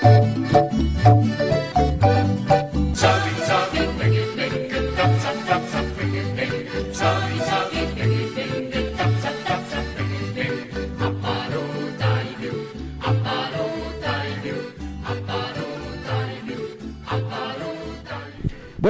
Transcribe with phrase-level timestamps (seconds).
[0.00, 1.49] Thank you.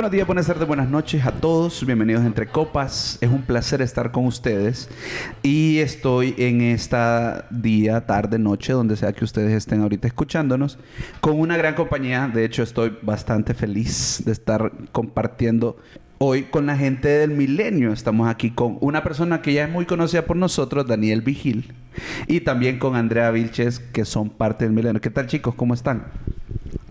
[0.00, 1.84] Buenos días, buenas tardes, buenas noches a todos.
[1.84, 3.18] Bienvenidos a Entre Copas.
[3.20, 4.88] Es un placer estar con ustedes.
[5.42, 10.78] Y estoy en esta día, tarde, noche, donde sea que ustedes estén ahorita escuchándonos,
[11.20, 12.30] con una gran compañía.
[12.32, 15.76] De hecho, estoy bastante feliz de estar compartiendo
[16.16, 17.92] hoy con la gente del milenio.
[17.92, 21.74] Estamos aquí con una persona que ya es muy conocida por nosotros, Daniel Vigil,
[22.26, 25.02] y también con Andrea Vilches, que son parte del milenio.
[25.02, 25.54] ¿Qué tal, chicos?
[25.56, 26.06] ¿Cómo están?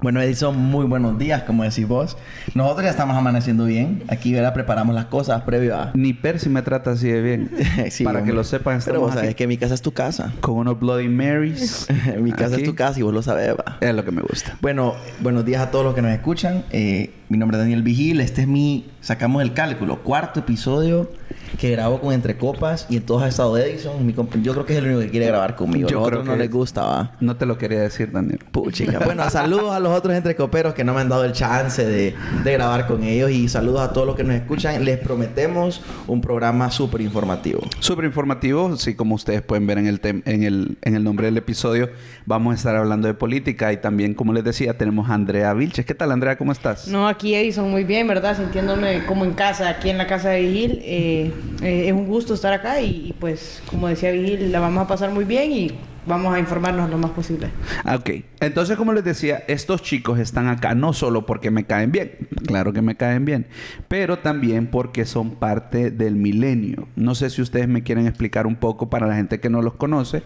[0.01, 2.15] Bueno, Edison, muy buenos días, como decís vos.
[2.55, 4.03] Nosotros ya estamos amaneciendo bien.
[4.07, 4.53] Aquí, ¿verdad?
[4.53, 5.91] Preparamos las cosas previo a...
[5.93, 7.51] Ni Percy me trata así de bien.
[7.91, 8.35] Sí, Para que hombre.
[8.35, 10.31] lo sepan, Pero vos estamos sabes aquí que mi casa es tu casa.
[10.39, 11.87] con unos Bloody Marys.
[12.21, 12.63] mi casa Aquí.
[12.63, 13.77] es tu casa y vos lo sabes, va.
[13.81, 14.57] Es lo que me gusta.
[14.61, 16.63] Bueno, buenos días a todos los que nos escuchan.
[16.71, 18.21] Eh, mi nombre es Daniel Vigil.
[18.21, 18.89] Este es mi...
[19.01, 20.01] Sacamos el cálculo.
[20.03, 21.11] Cuarto episodio
[21.57, 22.85] que grabo con Entre Copas.
[22.89, 24.05] Y en todos ha estado Edison.
[24.05, 25.87] Mi Yo creo que es el único que quiere grabar conmigo.
[25.87, 27.11] Yo Los creo otros no que- les gusta, va.
[27.19, 28.39] No te lo quería decir, Daniel.
[28.51, 28.99] Puchica.
[29.09, 32.53] Bueno, saludos a los otros entrecoperos que no me han dado el chance de, de
[32.53, 34.83] grabar con ellos y saludos a todos los que nos escuchan.
[34.85, 37.61] Les prometemos un programa súper informativo.
[37.79, 41.25] Súper informativo, sí, como ustedes pueden ver en el, tem- en, el, en el nombre
[41.27, 41.89] del episodio,
[42.25, 45.85] vamos a estar hablando de política y también, como les decía, tenemos a Andrea Vilches.
[45.85, 46.37] ¿Qué tal, Andrea?
[46.37, 46.87] ¿Cómo estás?
[46.87, 48.37] No, aquí Edison, muy bien, ¿verdad?
[48.37, 50.79] Sintiéndome como en casa, aquí en la casa de Vigil.
[50.83, 51.31] Eh,
[51.61, 54.87] eh, es un gusto estar acá y, y, pues, como decía Vigil, la vamos a
[54.87, 55.71] pasar muy bien y
[56.05, 57.49] vamos a informarnos lo más posible.
[57.83, 58.09] Ah, Ok,
[58.39, 62.11] entonces como les decía, estos chicos están acá no solo porque me caen bien,
[62.45, 63.47] claro que me caen bien,
[63.87, 66.87] pero también porque son parte del milenio.
[66.95, 69.75] No sé si ustedes me quieren explicar un poco para la gente que no los
[69.75, 70.23] conoce,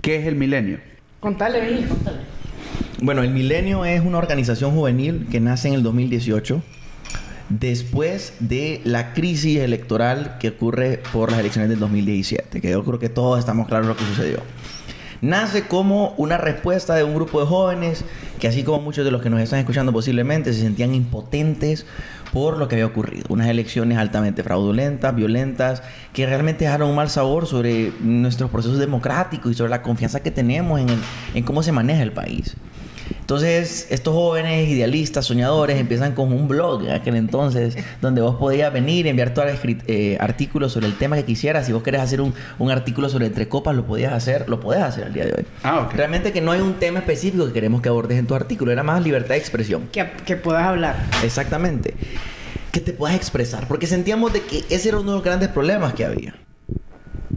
[0.00, 0.78] ¿qué es el milenio?
[1.20, 2.18] Contale, Vigil, contale.
[3.00, 6.62] Bueno, el Milenio es una organización juvenil que nace en el 2018
[7.48, 12.98] después de la crisis electoral que ocurre por las elecciones del 2017, que yo creo
[12.98, 14.38] que todos estamos claros lo que sucedió.
[15.20, 18.04] Nace como una respuesta de un grupo de jóvenes
[18.38, 21.86] que así como muchos de los que nos están escuchando posiblemente se sentían impotentes
[22.30, 23.24] por lo que había ocurrido.
[23.30, 25.82] Unas elecciones altamente fraudulentas, violentas,
[26.12, 30.30] que realmente dejaron un mal sabor sobre nuestros procesos democráticos y sobre la confianza que
[30.30, 30.88] tenemos en,
[31.32, 32.56] en cómo se maneja el país.
[33.24, 38.70] Entonces, estos jóvenes idealistas, soñadores, empiezan con un blog en aquel entonces, donde vos podías
[38.70, 41.64] venir, enviar todos los escrit- eh, artículos sobre el tema que quisieras.
[41.64, 44.82] Si vos querés hacer un, un artículo sobre entre copas, lo podías hacer, lo podés
[44.82, 45.46] hacer al día de hoy.
[45.62, 45.94] Ah, ok.
[45.94, 48.82] Realmente que no hay un tema específico que queremos que abordes en tu artículo, era
[48.82, 49.88] más libertad de expresión.
[49.90, 50.94] Que, que puedas hablar.
[51.24, 51.94] Exactamente.
[52.72, 55.94] Que te puedas expresar, porque sentíamos de que ese era uno de los grandes problemas
[55.94, 56.34] que había.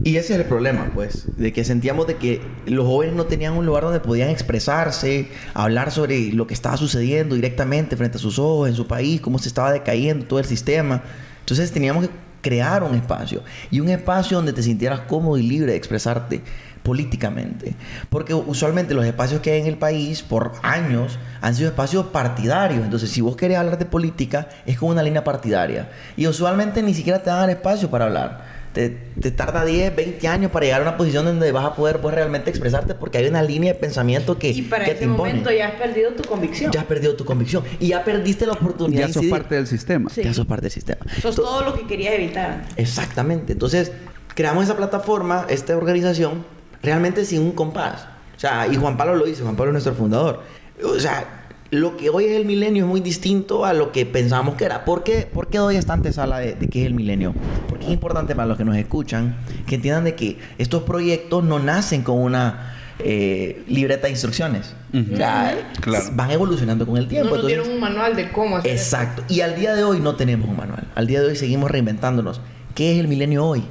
[0.04, 3.54] Y ese es el problema, pues, de que sentíamos de que los jóvenes no tenían
[3.54, 8.38] un lugar donde podían expresarse, hablar sobre lo que estaba sucediendo directamente frente a sus
[8.38, 11.02] ojos, en su país, cómo se estaba decayendo todo el sistema.
[11.40, 12.10] Entonces teníamos que
[12.40, 16.42] crear un espacio y un espacio donde te sintieras cómodo y libre de expresarte
[16.82, 17.74] políticamente.
[18.08, 22.84] Porque usualmente los espacios que hay en el país por años han sido espacios partidarios.
[22.84, 25.90] Entonces, si vos querés hablar de política, es con una línea partidaria.
[26.16, 28.57] Y usualmente ni siquiera te dan espacio para hablar.
[28.72, 28.90] Te,
[29.20, 32.14] te tarda 10, 20 años para llegar a una posición donde vas a poder pues,
[32.14, 35.30] realmente expresarte porque hay una línea de pensamiento que, Y para que ese te impone.
[35.30, 36.70] momento ya has perdido tu convicción.
[36.70, 40.10] Ya has perdido tu convicción y ya perdiste la oportunidad Ya sos parte del sistema.
[40.10, 40.22] Sí.
[40.22, 41.00] Ya sos parte del sistema.
[41.20, 42.66] Sos To- todo lo que querías evitar.
[42.76, 43.52] Exactamente.
[43.54, 43.90] Entonces,
[44.34, 46.44] creamos esa plataforma, esta organización,
[46.82, 48.06] realmente sin un compás.
[48.36, 50.42] O sea, y Juan Pablo lo dice, Juan Pablo es nuestro fundador.
[50.84, 51.37] O sea,
[51.70, 54.84] lo que hoy es el milenio es muy distinto a lo que pensábamos que era.
[54.84, 57.34] ¿Por qué, ¿Por qué doy esta antesala de, de qué es el milenio?
[57.68, 59.36] Porque es importante para los que nos escuchan
[59.66, 64.74] que entiendan de que estos proyectos no nacen con una eh, libreta de instrucciones.
[64.92, 66.04] O sea, Claro.
[66.14, 67.28] van evolucionando con el No tiempo.
[67.30, 68.82] nos Entonces- dieron un manual de cómo hacer eso.
[68.96, 69.22] Exacto.
[69.28, 70.84] Y al día de hoy no tenemos un manual.
[70.94, 72.40] Al día de hoy seguimos reinventándonos.
[72.74, 73.62] ¿Qué es el Milenio hoy?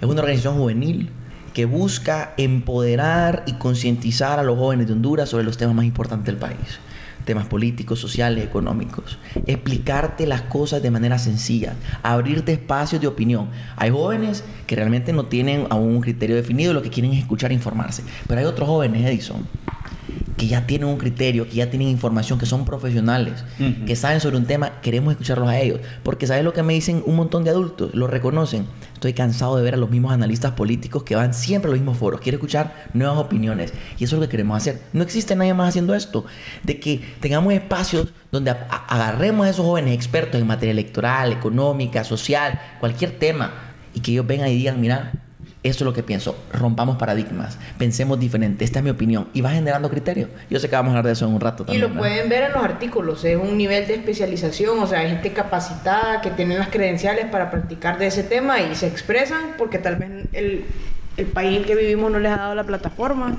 [0.00, 1.08] Es una organización juvenil
[1.54, 6.26] que busca empoderar y concientizar a los jóvenes de Honduras sobre los temas más importantes
[6.26, 6.80] del país.
[7.24, 9.18] Temas políticos, sociales, económicos.
[9.46, 11.74] Explicarte las cosas de manera sencilla.
[12.02, 13.48] Abrirte espacios de opinión.
[13.76, 17.50] Hay jóvenes que realmente no tienen aún un criterio definido, lo que quieren es escuchar
[17.50, 18.02] e informarse.
[18.26, 19.46] Pero hay otros jóvenes, Edison,
[20.36, 23.44] que ya tienen un criterio, que ya tienen información, que son profesionales,
[23.86, 25.80] que saben sobre un tema, queremos escucharlos a ellos.
[26.02, 27.94] Porque ¿sabes lo que me dicen un montón de adultos?
[27.94, 28.66] Lo reconocen.
[29.04, 31.98] Estoy cansado de ver a los mismos analistas políticos que van siempre a los mismos
[31.98, 32.22] foros.
[32.22, 33.70] Quiero escuchar nuevas opiniones.
[33.98, 34.80] Y eso es lo que queremos hacer.
[34.94, 36.24] No existe nadie más haciendo esto.
[36.62, 38.52] De que tengamos espacios donde
[38.88, 43.52] agarremos a esos jóvenes expertos en materia electoral, económica, social, cualquier tema.
[43.92, 45.12] Y que ellos vengan y digan, mira,
[45.64, 46.36] Eso es lo que pienso.
[46.52, 47.58] Rompamos paradigmas.
[47.78, 48.64] Pensemos diferente.
[48.64, 49.26] Esta es mi opinión.
[49.32, 50.28] Y va generando criterio.
[50.50, 51.80] Yo sé que vamos a hablar de eso en un rato Y también.
[51.80, 52.00] lo ¿verdad?
[52.02, 56.20] pueden ver en los artículos, es un nivel de especialización, o sea, hay gente capacitada
[56.20, 60.10] que tiene las credenciales para practicar de ese tema y se expresan porque tal vez
[60.34, 60.64] el,
[61.16, 63.38] el país en el que vivimos no les ha dado la plataforma.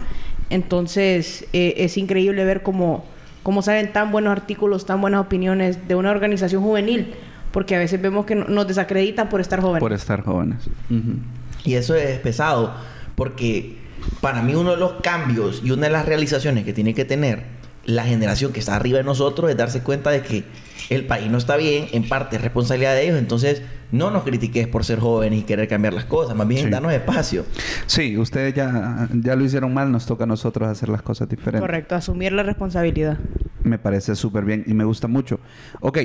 [0.49, 3.05] Entonces, eh, es increíble ver cómo,
[3.43, 7.13] cómo salen tan buenos artículos, tan buenas opiniones de una organización juvenil,
[7.51, 9.79] porque a veces vemos que no- nos desacreditan por estar jóvenes.
[9.79, 10.57] Por estar jóvenes.
[10.89, 11.17] Ujú.
[11.65, 12.73] Y eso es pesado
[13.15, 13.77] porque
[14.21, 17.43] para mí uno de los cambios y una de las realizaciones que tiene que tener
[17.85, 20.43] la generación que está arriba de nosotros es darse cuenta de que
[20.89, 24.67] el país no está bien, en parte es responsabilidad de ellos, entonces no nos critiques
[24.67, 26.69] por ser jóvenes y querer cambiar las cosas, más bien Sí.
[26.71, 27.45] danos espacio.
[27.85, 31.61] Sí, ustedes ya, ya lo hicieron mal, nos toca a nosotros hacer las cosas diferentes.
[31.61, 33.17] Correcto, asumir la responsabilidad.
[33.63, 35.39] Me parece súper bien y me gusta mucho.
[35.79, 35.99] Ok,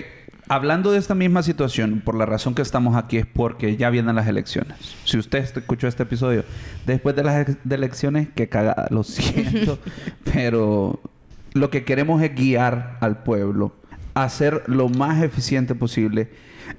[0.50, 4.16] hablando de esta misma situación, por la razón que estamos aquí es porque ya vienen
[4.16, 4.76] las elecciones.
[5.04, 6.44] Si usted escuchó este episodio
[6.86, 9.78] después de las elecciones, que cagada, lo siento,
[10.24, 10.98] pero
[11.52, 13.76] lo que queremos es guiar al pueblo
[14.14, 16.30] a ser lo más eficiente posible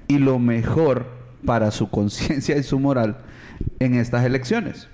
[0.06, 1.06] y lo mejor
[1.46, 3.20] para su conciencia y su moral
[3.78, 4.88] en estas elecciones.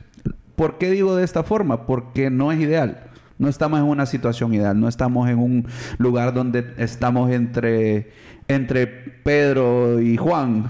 [0.54, 1.84] ¿Por qué digo de esta forma?
[1.84, 3.08] Porque no es ideal.
[3.38, 4.78] No estamos en una situación ideal.
[4.78, 5.66] No estamos en un
[5.98, 8.10] lugar donde estamos entre,
[8.48, 10.64] entre Pedro y Juan,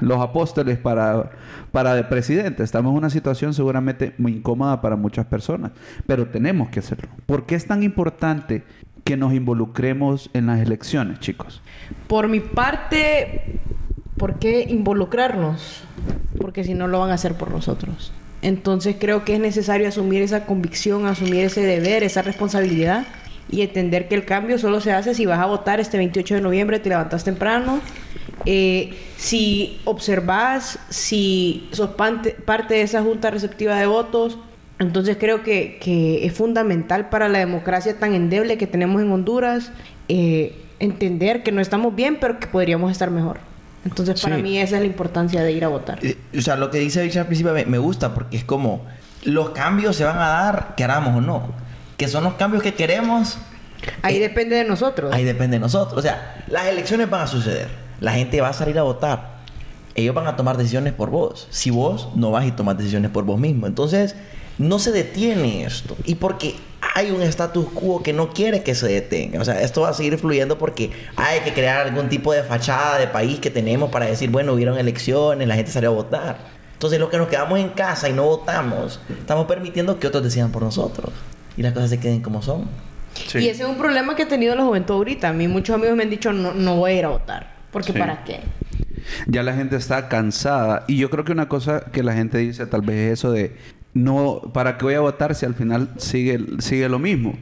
[0.00, 1.32] los apóstoles, para,
[1.72, 2.62] para de presidente.
[2.62, 5.72] Estamos en una situación seguramente muy incómoda para muchas personas.
[6.06, 7.08] Pero tenemos que hacerlo.
[7.26, 8.62] ¿Por qué es tan importante
[9.02, 11.60] que nos involucremos en las elecciones, chicos?
[12.06, 13.58] Por mi parte,
[14.16, 15.82] ¿por qué involucrarnos?
[16.40, 18.12] Porque si no lo van a hacer por nosotros.
[18.42, 23.06] Entonces creo que es necesario asumir esa convicción, asumir ese deber, esa responsabilidad
[23.54, 26.40] y entender que el cambio solo se hace si vas a votar este 28 de
[26.40, 27.80] noviembre, te levantas temprano,
[28.46, 34.38] eh, si observas, si sos parte, parte de esa junta receptiva de votos.
[34.80, 39.70] Entonces creo que, que es fundamental para la democracia tan endeble que tenemos en Honduras
[40.08, 43.38] eh, entender que no estamos bien, pero que podríamos estar mejor.
[43.84, 44.42] Entonces para Sí.
[44.42, 45.98] mí esa es la importancia de ir a votar.
[46.04, 48.84] Eh, O sea, lo que dice Richard al principio me, me gusta porque es como
[49.24, 51.63] los cambios se van a dar, queramos o no.
[51.96, 53.38] Que son los cambios que queremos,
[54.02, 55.12] Ahí eh, depende de nosotros.
[55.12, 55.98] ahí depende de nosotros.
[55.98, 57.68] O sea, las elecciones van a suceder.
[58.00, 59.34] La gente va a salir a votar.
[59.94, 61.46] Ellos van a tomar decisiones por vos.
[61.50, 63.66] Si vos no vas y tomas decisiones por vos mismo.
[63.66, 64.16] Entonces,
[64.58, 65.96] no se detiene esto.
[66.04, 66.56] Y porque
[66.94, 69.40] hay un status quo que no quiere que se detenga.
[69.40, 72.98] O sea, esto va a seguir fluyendo porque hay que crear algún tipo de fachada
[72.98, 76.38] de país que tenemos para decir, bueno, hubieron elecciones, la gente salió a votar.
[76.72, 80.50] Entonces, los que nos quedamos en casa y no votamos, estamos permitiendo que otros decidan
[80.50, 81.12] por nosotros.
[81.56, 82.64] Y las cosas se queden como son.
[83.34, 85.28] Y ese es un problema que ha tenido la juventud ahorita.
[85.28, 87.54] A mí muchos amigos me han dicho, no, no voy a ir a votar.
[87.70, 87.98] Porque Sí.
[87.98, 88.40] ¿para qué?
[89.26, 90.84] Ya la gente está cansada.
[90.88, 93.56] Y yo creo que una cosa que la gente dice tal vez es eso de
[93.92, 97.36] no, ¿para qué voy a votar si al final sigue, sigue lo mismo?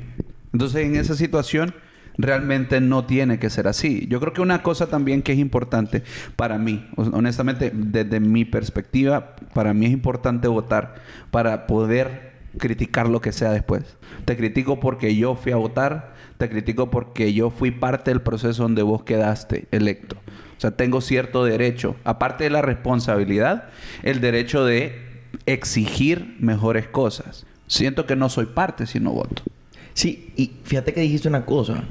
[0.53, 1.75] Entonces en esa situación
[2.19, 4.06] realmente no tiene que ser así.
[4.11, 6.03] Yo creo que una cosa también que es importante
[6.37, 10.97] para mí, honestamente, desde mi perspectiva, para mí es importante votar
[11.31, 13.85] para poder criticar lo que sea después.
[14.25, 18.63] Te critico porque yo fui a votar, te critico porque yo fui parte del proceso
[18.63, 20.17] donde vos quedaste electo.
[20.57, 23.71] O sea, tengo cierto derecho, aparte de la responsabilidad,
[24.03, 24.95] el derecho de
[25.47, 27.47] exigir mejores cosas.
[27.67, 29.43] Siento que no soy parte si no voto.
[29.95, 31.85] Sí, y fíjate que dijiste una cosa.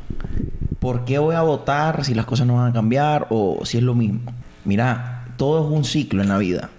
[0.80, 3.84] ¿Por qué voy a votar si las cosas no van a cambiar o si es
[3.84, 4.22] lo mismo?
[4.66, 6.70] Mira, todo es un ciclo en la vida.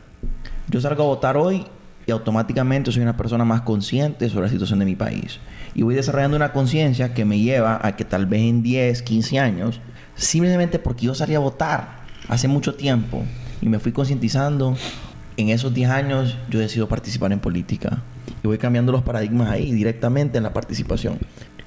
[0.68, 1.64] Yo salgo a votar hoy
[2.06, 5.38] y automáticamente soy una persona más consciente sobre la situación de mi país.
[5.74, 9.38] Y voy desarrollando una conciencia que me lleva a que tal vez en 10, 15
[9.38, 9.80] años,
[10.14, 13.24] simplemente porque yo salí a votar hace mucho tiempo
[13.60, 14.76] y me fui concientizando,
[15.36, 18.02] en esos 10 años yo decido participar en política.
[18.42, 21.18] Y voy cambiando los paradigmas ahí, directamente en la participación.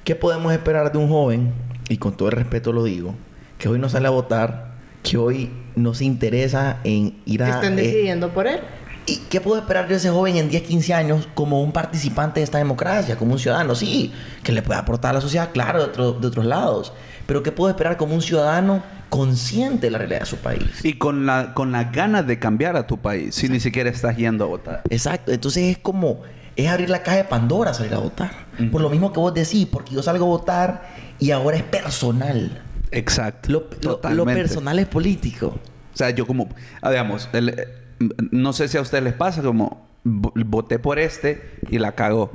[0.04, 1.52] ¿Qué podemos esperar de un joven,
[1.88, 3.14] y con todo el respeto lo digo,
[3.58, 7.48] que hoy no sale a votar, que hoy no se interesa en ir a...
[7.48, 8.60] Están eh, decidiendo por él.
[9.06, 12.44] ¿Y qué puedo esperar de ese joven en 10, 15 años como un participante de
[12.44, 13.74] esta democracia, como un ciudadano?
[13.74, 16.92] Sí, que le pueda aportar a la sociedad, claro, de, otro- de otros lados.
[17.26, 20.84] Pero ¿qué puedo esperar como un ciudadano consciente de la realidad de su país?
[20.84, 24.16] Y con la con las ganas de cambiar a tu país, si ni siquiera estás
[24.16, 24.82] yendo a votar.
[24.90, 25.32] Exacto.
[25.32, 26.20] Entonces es como...
[26.56, 28.30] Es abrir la caja de Pandora salir a votar.
[28.72, 32.62] Por lo mismo que vos decís, porque yo salgo a votar y ahora es personal.
[32.92, 33.50] Exacto.
[33.52, 33.68] Lo,
[34.14, 35.48] lo- personal es político.
[35.48, 36.48] O sea, yo como,
[36.80, 37.68] ah, digamos, el-
[38.30, 42.30] no sé si a ustedes les pasa, como vo- voté por este y la cagó.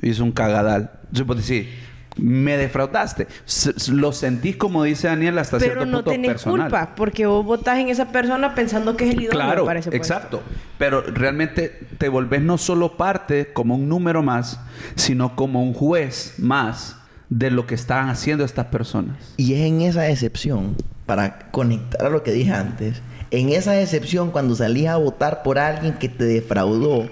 [0.00, 0.90] Hizo un cagadal.
[1.12, 1.68] Yo puedo decir,
[2.16, 3.26] me defraudaste.
[3.46, 6.60] S- lo sentís, como dice Daniel, hasta Pero cierto no punto tenés personal.
[6.70, 9.90] culpa, porque vos votás en esa persona pensando que es el idóneo Claro, para ese
[9.90, 10.14] puesto.
[10.14, 10.42] exacto.
[10.78, 14.60] Pero realmente te volvés no solo parte como un número más,
[14.94, 16.96] sino como un juez más
[17.30, 19.16] de lo que están haciendo estas personas.
[19.38, 20.76] Y es en esa excepción,
[21.06, 23.00] para conectar a lo que dije antes,
[23.32, 27.08] en esa excepción cuando salís a votar por alguien que te defraudó,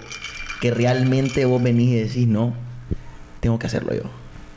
[0.61, 2.53] que realmente vos venís y decís, no,
[3.41, 4.03] tengo que hacerlo yo.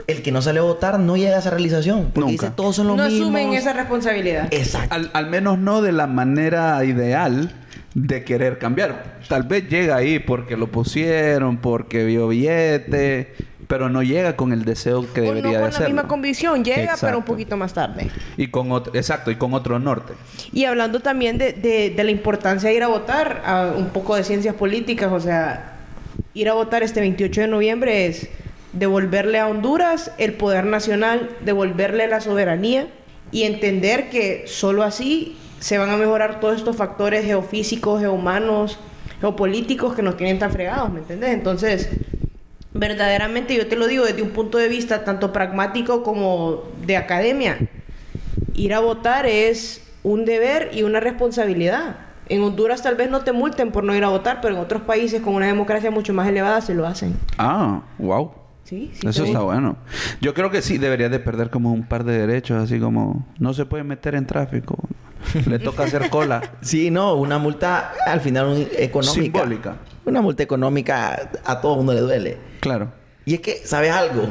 [0.07, 2.47] El que no sale a votar no llega a esa realización, porque Nunca.
[2.47, 3.23] dice todos son los No mismos.
[3.23, 4.49] asumen esa responsabilidad.
[4.53, 4.95] Exacto.
[4.95, 7.51] Al, al menos no de la manera ideal
[7.95, 9.21] de querer cambiar.
[9.29, 13.33] Tal vez llega ahí porque lo pusieron, porque vio billete,
[13.75, 16.63] pero no llega con el deseo que O no debería con de la misma convicción,
[16.65, 17.19] llega, pero Exacto.
[17.19, 18.09] un poquito más tarde.
[18.37, 20.13] Y con otro, exacto, y con otro norte.
[20.53, 24.15] Y hablando también de, de- de la importancia de ir a votar, a un poco
[24.15, 25.73] de ciencias políticas, o sea,
[26.35, 28.29] ir a votar este 28 de noviembre es
[28.73, 32.87] devolverle a Honduras el poder nacional, devolverle la soberanía
[33.33, 38.79] y entender que solo así se van a mejorar todos estos factores geofísicos, geohumanos,
[39.21, 41.31] geopolíticos que nos tienen tan fregados, ¿me entiendes?
[41.31, 41.89] Entonces,
[42.75, 47.59] verdaderamente yo te lo digo desde un punto de vista tanto pragmático como de academia.
[48.53, 51.97] Ir a votar es un deber y una responsabilidad.
[52.29, 54.83] En Honduras tal vez no te multen por no ir a votar, pero en otros
[54.83, 57.17] países con una democracia mucho más elevada se lo hacen.
[57.39, 58.44] Ah, wow.
[58.65, 59.07] Sí, sí.
[59.07, 59.77] Eso está bueno.
[60.21, 63.53] Yo creo que sí debería de perder como un par de derechos, así como no
[63.55, 64.79] se puede meter en tráfico.
[65.47, 66.43] Le toca hacer cola.
[66.63, 69.23] Sí, no, una multa al final un- económica.
[69.41, 69.77] Simbólica.
[70.07, 72.39] Una multa económica a todo mundo le duele.
[72.61, 72.93] Claro.
[73.25, 74.29] Y es que, ¿sabes algo?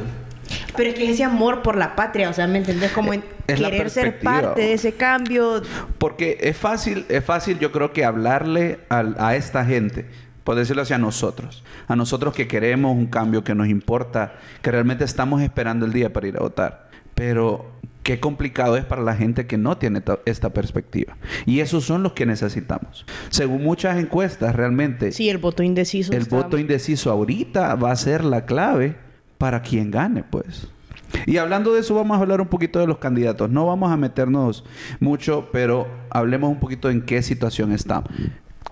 [0.76, 2.92] Pero es que es ese amor por la patria, o sea, ¿me entendés?
[2.92, 5.62] Como en Es la querer ser parte de ese cambio.
[5.98, 10.06] Porque es fácil, es fácil yo creo que hablarle al- a esta gente,
[10.44, 11.64] por decirlo así, a nosotros.
[11.88, 16.12] A nosotros que queremos un cambio, que nos importa, que realmente estamos esperando el día
[16.14, 16.90] para ir a votar.
[17.16, 17.72] Pero
[18.04, 21.16] qué complicado es para la gente que no tiene ta- esta perspectiva.
[21.46, 23.06] Y esos son los que necesitamos.
[23.30, 26.12] Según muchas encuestas, realmente Sí, el voto indeciso.
[26.12, 28.98] el voto indeciso ahorita va a ser la clave
[29.38, 30.68] para quien gane, pues.
[31.28, 33.50] Y hablando de eso, vamos a hablar un poquito de los candidatos.
[33.50, 34.66] No vamos a meternos
[35.00, 38.10] mucho, pero hablemos un poquito en qué situación estamos.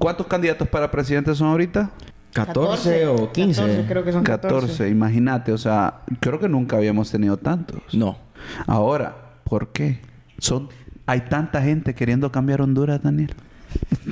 [0.02, 1.92] ¿Cuántos candidatos para presidente son ahorita?
[2.34, 3.62] 14 o 15.
[3.62, 4.68] 14, creo que son 14.
[4.68, 7.82] 14, imagínate, o sea, creo que nunca habíamos tenido tantos.
[7.94, 8.18] No.
[8.66, 10.00] Ahora, ¿por qué?
[10.40, 10.70] Son,
[11.06, 13.36] hay tanta gente queriendo cambiar Honduras, Daniel.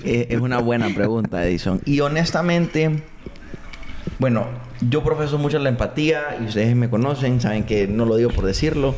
[0.03, 1.81] Eh, es una buena pregunta, Edison.
[1.86, 3.01] Y honestamente,
[4.19, 4.46] bueno,
[4.88, 8.46] yo profeso mucho la empatía y ustedes me conocen, saben que no lo digo por
[8.46, 8.93] decirlo.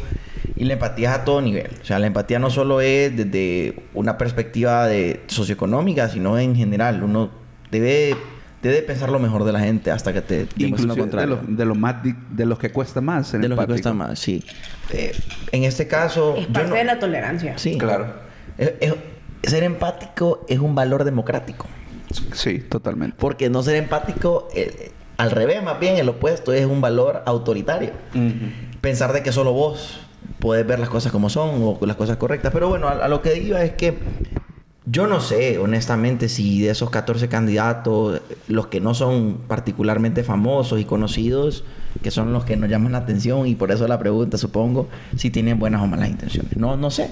[0.55, 1.69] Y la empatía es a todo nivel.
[1.81, 7.03] O sea, la empatía no solo es desde una perspectiva de socioeconómica, sino en general.
[7.03, 7.29] Uno
[7.69, 8.15] debe,
[8.62, 11.39] debe pensar lo mejor de la gente hasta que te Inclusive de contrario.
[11.48, 13.27] los, de los más di- de los que cuesta más.
[13.27, 14.43] ser de lo que cuesta más, sí.
[14.91, 15.13] Eh,
[15.51, 16.36] en este caso...
[16.38, 17.57] Es yo parte no- de la tolerancia.
[17.57, 17.77] Sí.
[17.77, 18.13] Claro.
[18.57, 18.95] Es- es-
[19.43, 21.67] ser empático es un valor democrático.
[22.33, 23.15] Sí, totalmente.
[23.19, 27.91] Porque no ser empático, eh, al revés, más bien el opuesto, es un valor autoritario.
[28.81, 30.01] Pensar de que solo vos
[30.41, 32.51] podés ver las cosas como son o las cosas correctas.
[32.51, 33.98] Pero bueno, a, a lo que digo es que
[34.88, 40.81] yo no sé, honestamente, si de esos 14 candidatos, los que no son particularmente famosos
[40.81, 41.63] y conocidos,
[42.01, 45.29] que son los que nos llaman la atención y por eso la pregunta, supongo, si
[45.29, 46.57] tienen buenas o malas intenciones.
[46.57, 47.12] No, no sé.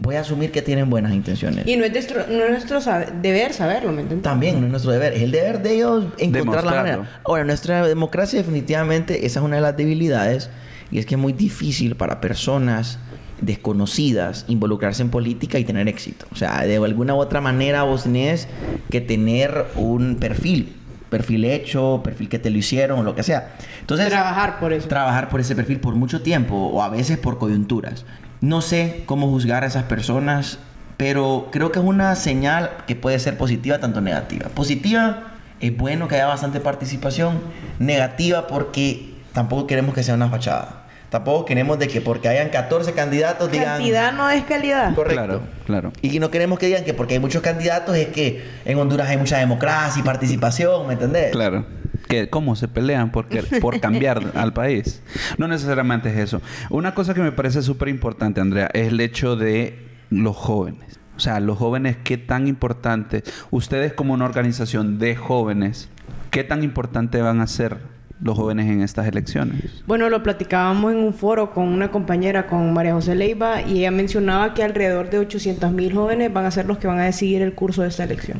[0.00, 1.66] Voy a asumir que tienen buenas intenciones.
[1.66, 2.80] Y no es, nuestro, no es nuestro
[3.20, 4.22] deber saberlo, ¿me entiendes?
[4.22, 5.14] También no es nuestro deber.
[5.14, 7.20] Es el deber de ellos encontrar la manera.
[7.24, 10.48] Ahora, nuestra democracia definitivamente, esa es una de las debilidades.
[10.90, 12.98] Y es que es muy difícil para personas
[13.40, 16.26] desconocidas involucrarse en política y tener éxito.
[16.32, 18.48] O sea, de alguna u otra manera vos tenés
[18.90, 20.74] que tener un perfil.
[21.10, 23.54] Perfil hecho, perfil que te lo hicieron o lo que sea.
[23.80, 24.88] Entonces, Trabajar por eso.
[24.88, 28.04] trabajar por ese perfil por mucho tiempo o a veces por coyunturas.
[28.40, 30.58] No sé cómo juzgar a esas personas,
[30.96, 34.48] pero creo que es una señal que puede ser positiva tanto negativa.
[34.50, 37.40] Positiva, es bueno que haya bastante participación.
[37.78, 40.77] Negativa porque tampoco queremos que sea una fachada.
[41.10, 43.76] Tampoco queremos de que porque hayan 14 candidatos digan...
[43.78, 44.94] Cantidad no es calidad.
[44.94, 45.24] Correcto.
[45.24, 45.92] Claro, claro.
[46.02, 49.16] Y no queremos que digan que porque hay muchos candidatos es que en Honduras hay
[49.16, 51.32] mucha democracia y participación, ¿me entendés?
[51.32, 51.64] Claro.
[52.08, 55.02] Que cómo se pelean por, quer- por cambiar al país.
[55.38, 56.42] No necesariamente es eso.
[56.70, 59.78] Una cosa que me parece súper importante, Andrea, es el hecho de
[60.10, 60.98] los jóvenes.
[61.16, 65.88] O sea, los jóvenes, qué tan importante, ustedes como una organización de jóvenes,
[66.30, 67.78] qué tan importante van a ser
[68.20, 69.82] los jóvenes en estas elecciones.
[69.86, 73.90] Bueno, lo platicábamos en un foro con una compañera, con María José Leiva, y ella
[73.90, 77.42] mencionaba que alrededor de 800 mil jóvenes van a ser los que van a decidir
[77.42, 78.38] el curso de esta elección.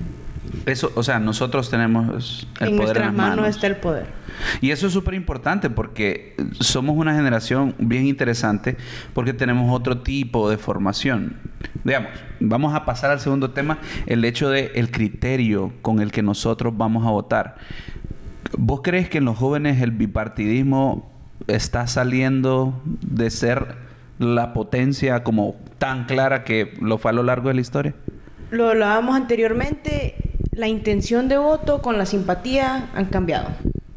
[0.66, 3.36] Eso, o sea, nosotros tenemos el en poder en nuestras las manos.
[3.36, 3.56] manos.
[3.56, 4.06] está el poder.
[4.60, 8.76] Y eso es súper importante porque somos una generación bien interesante
[9.14, 11.36] porque tenemos otro tipo de formación.
[11.84, 16.22] Digamos, vamos a pasar al segundo tema, el hecho de el criterio con el que
[16.22, 17.56] nosotros vamos a votar.
[18.56, 21.10] ¿Vos crees que en los jóvenes el bipartidismo
[21.46, 23.76] está saliendo de ser
[24.18, 27.94] la potencia como tan clara que lo fue a lo largo de la historia?
[28.50, 30.14] Lo hablábamos anteriormente,
[30.52, 33.48] la intención de voto con la simpatía han cambiado.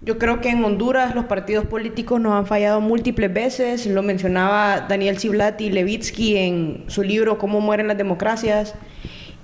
[0.03, 3.85] Yo creo que en Honduras los partidos políticos nos han fallado múltiples veces.
[3.85, 8.73] Lo mencionaba Daniel Ciblati Levitsky en su libro Cómo mueren las democracias.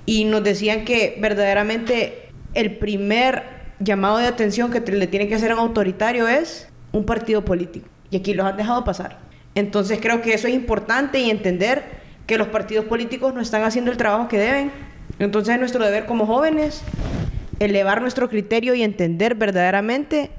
[0.08, 5.36] Y nos decían que verdaderamente el primer llamado de atención que te- le tiene que
[5.36, 7.88] hacer a un autoritario es un partido político.
[8.10, 9.18] Y aquí los han dejado pasar.
[9.56, 11.84] Entonces creo que eso es importante y entender
[12.26, 14.72] que los partidos políticos no están haciendo el trabajo que deben.
[15.20, 16.84] Entonces es nuestro deber como jóvenes
[17.60, 20.30] elevar nuestro criterio y entender verdaderamente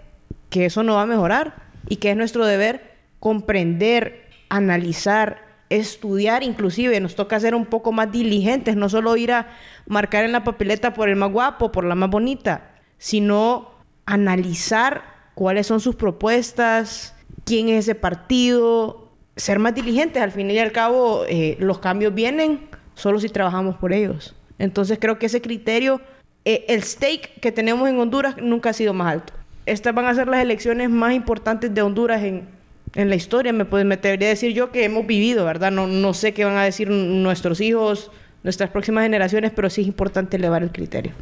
[0.50, 1.54] que eso no va a mejorar
[1.88, 8.11] y que es nuestro deber comprender, analizar, estudiar, inclusive nos toca ser un poco más
[8.12, 9.49] diligentes, no solo ir a
[9.87, 13.70] marcar en la papeleta por el más guapo, por la más bonita, sino
[14.06, 15.02] analizar
[15.34, 17.14] cuáles son sus propuestas,
[17.44, 20.22] quién es ese partido, ser más diligentes.
[20.22, 24.34] Al fin y al cabo, eh, los cambios vienen solo si trabajamos por ellos.
[24.58, 26.00] Entonces creo que ese criterio,
[26.44, 29.32] eh, el stake que tenemos en Honduras nunca ha sido más alto.
[29.66, 32.48] Estas van a ser las elecciones más importantes de Honduras en,
[32.94, 33.52] en la historia.
[33.52, 35.70] Me, pues, me atrevería a decir yo que hemos vivido, ¿verdad?
[35.70, 38.10] No, no sé qué van a decir nuestros hijos,
[38.48, 41.12] nuestras próximas generaciones, pero sí es importante elevar el criterio.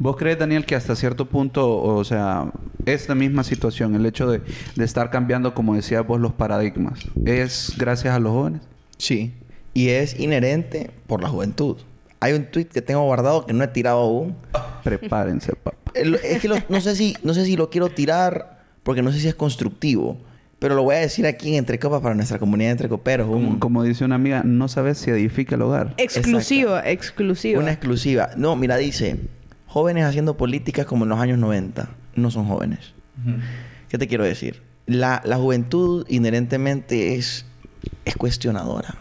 [0.00, 2.50] ¿Vos crees, Daniel, que hasta cierto punto, o sea,
[2.86, 4.42] esta misma situación, el hecho de,
[4.74, 8.62] de estar cambiando, como decías vos, los paradigmas, es gracias a los jóvenes?
[8.98, 9.32] Sí.
[9.74, 11.76] Y es inherente por la juventud.
[12.18, 14.34] Hay un tweet que tengo guardado que no he tirado aún.
[14.82, 15.76] Prepárense, papá.
[15.94, 19.20] Es que lo- no, sé si, no sé si lo quiero tirar porque no sé
[19.20, 20.16] si es constructivo.
[20.58, 23.28] Pero lo voy a decir aquí en Entre Copas para nuestra comunidad de Entre Coperos.
[23.28, 25.94] Un- Como, como dice una amiga, no sabes si edifica el hogar.
[25.98, 27.60] Exclusiva, exclusiva.
[27.60, 28.30] Una exclusiva.
[28.36, 29.16] No, mira, dice...
[29.68, 31.90] Jóvenes haciendo políticas como en los años 90.
[32.14, 32.94] No son jóvenes.
[33.90, 34.62] ¿Qué te quiero decir?
[34.86, 37.44] La, la juventud inherentemente es,
[38.06, 38.94] es cuestionadora.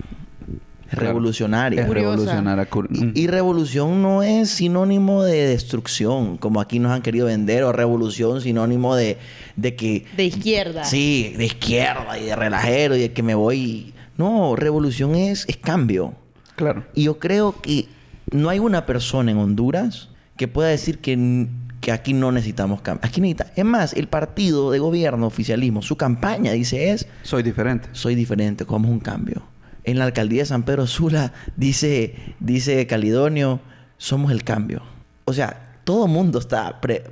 [0.96, 1.08] Claro.
[1.10, 1.82] revolucionaria.
[1.82, 2.10] Es Curiosa.
[2.16, 2.90] revolucionar a cur-.
[2.92, 7.72] Y, y revolución no es sinónimo de destrucción, como aquí nos han querido vender, o
[7.72, 9.18] revolución sinónimo de,
[9.56, 10.06] de que...
[10.16, 10.84] De izquierda.
[10.84, 13.94] Sí, de izquierda y de relajero y de que me voy...
[14.18, 16.14] No, revolución es, es cambio.
[16.56, 16.86] Claro.
[16.94, 17.88] Y yo creo que
[18.32, 21.48] no hay una persona en Honduras que pueda decir que,
[21.82, 23.06] que aquí no necesitamos cambio.
[23.08, 23.52] Aquí necesita...
[23.56, 27.90] Es más, el partido de gobierno, oficialismo, su campaña dice es Soy diferente.
[27.92, 29.44] soy diferente, como un cambio.
[29.86, 33.60] En la alcaldía de San Pedro Sula dice, dice Calidonio,
[33.98, 34.82] somos el cambio.
[35.26, 37.04] O sea, todo mundo está pre-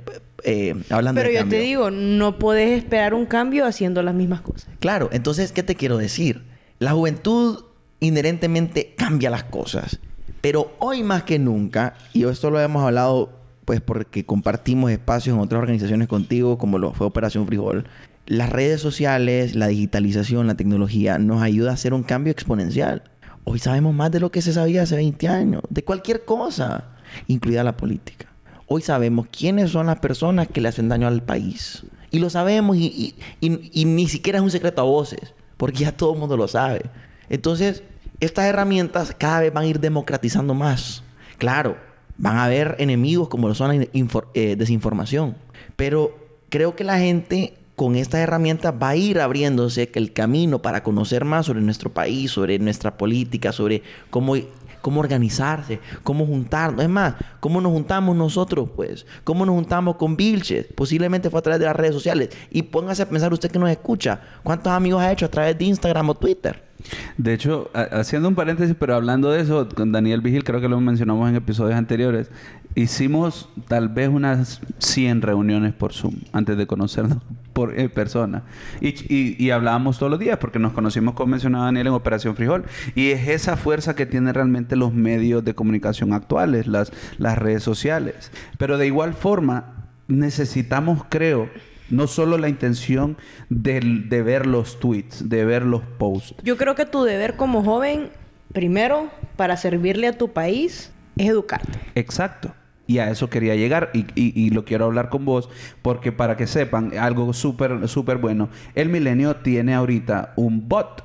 [0.42, 1.58] eh, hablando Pero de yo cambio.
[1.58, 4.68] te digo, no puedes esperar un cambio haciendo las mismas cosas.
[4.80, 6.42] Claro, entonces, ¿qué te quiero decir?
[6.80, 7.64] La juventud
[8.00, 9.98] inherentemente cambia las cosas.
[10.40, 13.30] Pero hoy más que nunca, y esto lo hemos hablado
[13.64, 17.86] pues porque compartimos espacios en otras organizaciones contigo, como lo fue Operación Frijol,
[18.26, 23.02] las redes sociales, la digitalización, la tecnología nos ayuda a hacer un cambio exponencial.
[23.44, 27.62] Hoy sabemos más de lo que se sabía hace 20 años, de cualquier cosa, incluida
[27.62, 28.26] la política.
[28.66, 31.84] Hoy sabemos quiénes son las personas que le hacen daño al país.
[32.10, 36.20] Y lo sabemos y, ni siquiera es un secreto a voces, porque ya todo el
[36.20, 36.82] mundo lo sabe.
[37.28, 37.82] Entonces,
[38.20, 41.02] estas herramientas cada vez van a ir democratizando más.
[41.36, 41.76] Claro,
[42.16, 43.86] van a haber enemigos como lo son la
[44.34, 45.36] eh, desinformación.
[45.76, 46.16] Pero
[46.48, 51.24] creo que la gente con estas herramientas va a ir abriéndose el camino para conocer
[51.24, 54.34] más sobre nuestro país, sobre nuestra política, sobre cómo,
[54.80, 56.84] cómo organizarse, cómo juntarnos.
[56.84, 59.06] Es más, cómo nos juntamos nosotros, pues.
[59.24, 60.66] Cómo nos juntamos con Vilches.
[60.74, 62.30] Posiblemente fue a través de las redes sociales.
[62.50, 64.20] Y póngase a pensar usted que nos escucha.
[64.42, 66.73] ¿Cuántos amigos ha hecho a través de Instagram o Twitter?
[67.16, 70.68] De hecho, ha- haciendo un paréntesis, pero hablando de eso, con Daniel Vigil, creo que
[70.68, 72.30] lo mencionamos en episodios anteriores,
[72.74, 77.18] hicimos tal vez unas 100 reuniones por Zoom antes de conocernos
[77.52, 78.42] por persona.
[78.80, 82.64] Y, y- hablábamos todos los días porque nos conocimos, como mencionaba Daniel, en Operación Frijol.
[82.94, 88.32] Y es esa fuerza que tienen realmente los medios de comunicación actuales, las redes sociales.
[88.58, 91.48] Pero de igual forma, necesitamos, creo,
[91.94, 93.16] no solo la intención
[93.48, 96.34] del- de ver los tweets, de ver los posts.
[96.42, 98.10] Yo creo que tu deber como joven,
[98.52, 101.78] primero, para servirle a tu país, es educarte.
[101.94, 102.52] Exacto.
[102.86, 105.48] Y a eso quería llegar y, y- y lo quiero hablar con vos
[105.80, 111.02] porque para que sepan algo súper súper bueno, el Milenio tiene ahorita un bot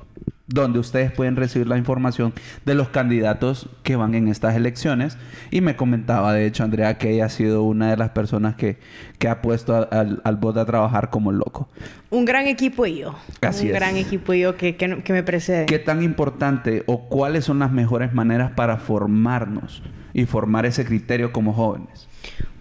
[0.52, 2.32] donde ustedes pueden recibir la información
[2.64, 5.16] de los candidatos que van en estas elecciones.
[5.52, 8.76] Y me comentaba, de hecho, Andrea, que ella ha sido una de las personas que,
[9.18, 11.68] que ha puesto a- al, al bot a trabajar como loco.
[12.10, 13.14] Un gran equipo y yo.
[13.42, 13.74] Así un es.
[13.76, 15.66] gran equipo y yo que, que, que me precede.
[15.66, 19.82] ¿Qué tan importante o cuáles son las mejores maneras para formarnos
[20.12, 22.08] y formar ese criterio como jóvenes?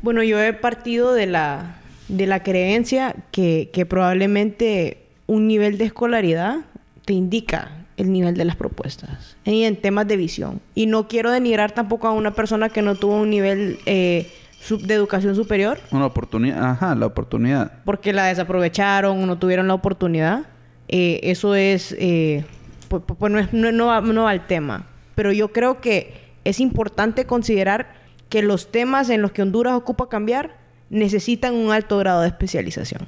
[0.04, 5.86] Bueno, yo he partido de la, de la creencia que, que probablemente un nivel de
[5.86, 6.58] escolaridad
[7.06, 10.62] te indica el nivel de las propuestas y en temas de visión.
[10.74, 14.28] Y no quiero denigrar tampoco a una persona que no tuvo un nivel eh,
[14.70, 17.72] de educación superior Una oportunidad, ajá, la oportunidad.
[17.86, 20.44] porque la desaprovecharon o no tuvieron la oportunidad.
[20.88, 22.46] Eh, eso es, eh,
[22.88, 24.88] pues, pues, pues no, es- no- no va, no va al tema.
[25.16, 26.14] Pero yo creo que
[26.46, 27.94] es importante considerar
[28.30, 30.56] que los temas en los que Honduras ocupa cambiar
[30.90, 33.08] necesitan un alto grado de especialización.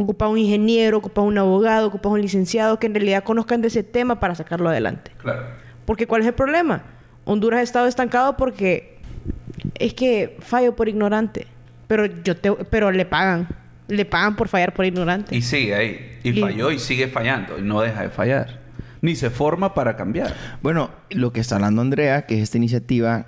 [0.00, 3.82] Ocupa un ingeniero, ocupa un abogado, ocupa un licenciado que en realidad conozcan de ese
[3.82, 5.10] tema para sacarlo adelante.
[5.18, 5.42] Claro.
[5.84, 6.82] Porque ¿cuál es el problema?
[7.24, 8.98] Honduras ha estado estancado porque
[9.74, 11.46] es que fallo por ignorante.
[11.88, 13.48] Pero yo te, pero le pagan.
[13.88, 15.34] Le pagan por fallar por ignorante.
[15.34, 16.18] Y sigue ahí.
[16.22, 17.58] Y Y- falló y sigue fallando.
[17.58, 18.60] Y no deja de fallar.
[19.00, 20.34] Ni se forma para cambiar.
[20.62, 23.26] Bueno, lo que está hablando Andrea, que es esta iniciativa,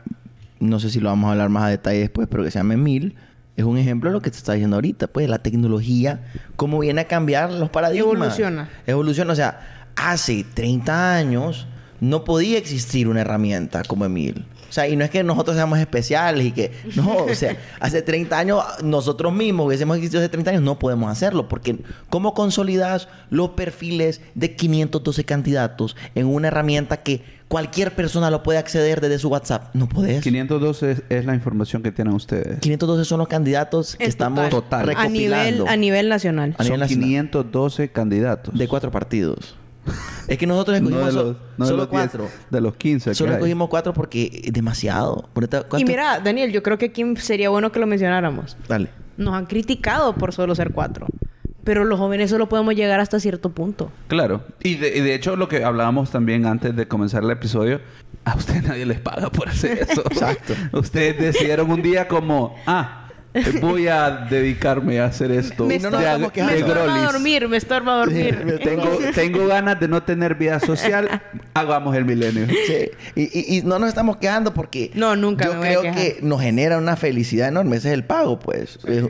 [0.61, 2.75] no sé si lo vamos a hablar más a detalle después, pero que se llama
[2.75, 3.17] Emil,
[3.61, 6.21] es un ejemplo de lo que te está diciendo ahorita, pues la tecnología,
[6.57, 8.15] cómo viene a cambiar los paradigmas.
[8.15, 8.69] Evoluciona.
[8.87, 11.67] Evoluciona, o sea, hace 30 años
[12.01, 14.47] no podía existir una herramienta como Emil.
[14.71, 16.71] O sea, y no es que nosotros seamos especiales y que...
[16.95, 21.11] No, o sea, hace 30 años nosotros mismos hubiésemos existido hace 30 años, no podemos
[21.11, 21.49] hacerlo.
[21.49, 21.79] Porque
[22.09, 28.61] ¿cómo consolidas los perfiles de 512 candidatos en una herramienta que cualquier persona lo puede
[28.61, 29.75] acceder desde su WhatsApp?
[29.75, 30.23] No podés.
[30.23, 32.61] 512 es, es la información que tienen ustedes.
[32.61, 34.89] 512 son los candidatos que estamos total.
[34.97, 36.55] a nivel, recopilando a nivel nacional.
[36.59, 37.05] A nivel Son nacional.
[37.07, 38.57] 512 candidatos.
[38.57, 39.57] de cuatro partidos.
[40.29, 42.29] Es que nosotros No escogimos de so- los, no de solo los 10, cuatro.
[42.51, 43.11] de los 15.
[43.11, 45.29] que Solo escogimos cuatro porque es demasiado.
[45.79, 48.57] Y mira, Daniel, yo creo que aquí sería bueno que lo mencionáramos.
[48.69, 48.91] Dale.
[49.17, 51.07] Nos han criticado por solo ser cuatro.
[51.63, 53.93] Pero los jóvenes solo podemos llegar hasta cierto punto.
[54.09, 54.43] Claro.
[54.63, 57.81] Y de, y de hecho, lo que hablábamos también antes de comenzar el episodio,
[58.25, 60.01] a ustedes nadie les paga por hacer eso.
[60.11, 60.55] Exacto.
[60.73, 63.09] Ustedes decidieron un día como, ah,
[63.61, 65.67] voy a dedicarme a hacer esto.
[65.67, 68.61] Me no de ag- estamos me de estorba dormir, me estorba dormir.
[68.63, 71.23] Tengo, tengo ganas de no tener vida social.
[71.55, 72.47] Hagamos el milenio.
[72.67, 72.91] Sí.
[73.15, 74.91] Y, y- y no nos estamos quejando porque...
[74.95, 77.77] No, nunca Yo me voy a creo que nos genera una felicidad enorme.
[77.77, 78.79] Ese es el pago, pues.
[78.87, 79.05] Es-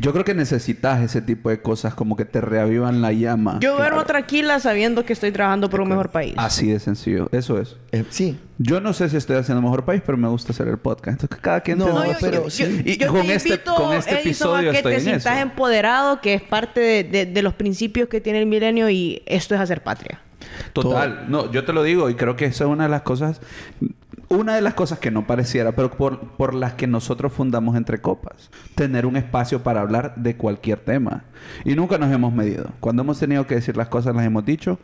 [0.00, 3.58] Yo creo que necesitas ese tipo de cosas como que te reavivan la llama.
[3.60, 4.06] Yo duermo Claro.
[4.06, 6.34] tranquila sabiendo que estoy trabajando por un mejor país.
[6.36, 7.28] Así de sencillo.
[7.32, 7.76] Eso es.
[7.92, 8.38] es- sí.
[8.58, 11.20] Yo no sé si estoy haciendo el mejor país, pero me gusta hacer el podcast.
[11.22, 12.32] Entonces, cada quien No, no, lo yo- suyo.
[12.44, 12.82] yo- sí.
[12.84, 15.32] Y yo con te este, invito, con este episodio a que estoy te en sientas
[15.32, 15.42] eso.
[15.42, 19.54] empoderado, que es parte de, de- de los principios que tiene el milenio y esto
[19.56, 20.20] es hacer patria.
[20.72, 21.26] Total.
[21.28, 23.40] No, yo te lo digo y creo que esa es una de las cosas...
[24.30, 28.00] Una de las cosas que no pareciera, pero por, por las que nosotros fundamos Entre
[28.00, 28.50] Copas.
[28.74, 31.24] Tener un espacio para hablar de cualquier tema.
[31.64, 32.70] Y nunca nos hemos medido.
[32.80, 34.78] Cuando hemos tenido que decir las cosas, las hemos dicho.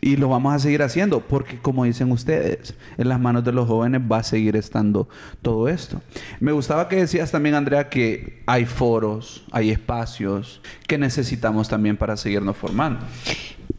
[0.00, 1.20] Y lo vamos a seguir haciendo.
[1.20, 5.08] Porque, como dicen ustedes, en las manos de los jóvenes va a seguir estando
[5.42, 6.00] todo esto.
[6.40, 12.16] Me gustaba que decías también, Andrea, que hay foros, hay espacios que necesitamos también para
[12.16, 13.00] seguirnos formando.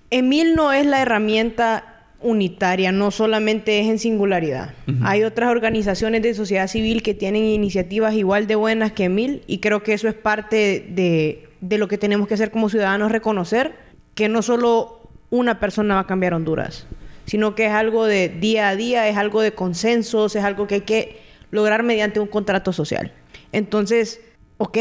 [0.09, 4.73] Emil no es la herramienta unitaria, no solamente es en singularidad.
[5.03, 9.59] Hay otras organizaciones de sociedad civil que tienen iniciativas igual de buenas que Emil y
[9.59, 13.75] creo que eso es parte de, de lo que tenemos que hacer como ciudadanos, reconocer
[14.15, 16.87] que no solo una persona va a cambiar Honduras,
[17.25, 20.75] sino que es algo de día a día, es algo de consensos, es algo que
[20.75, 23.11] hay que lograr mediante un contrato social.
[23.51, 24.21] Entonces,
[24.57, 24.77] ok,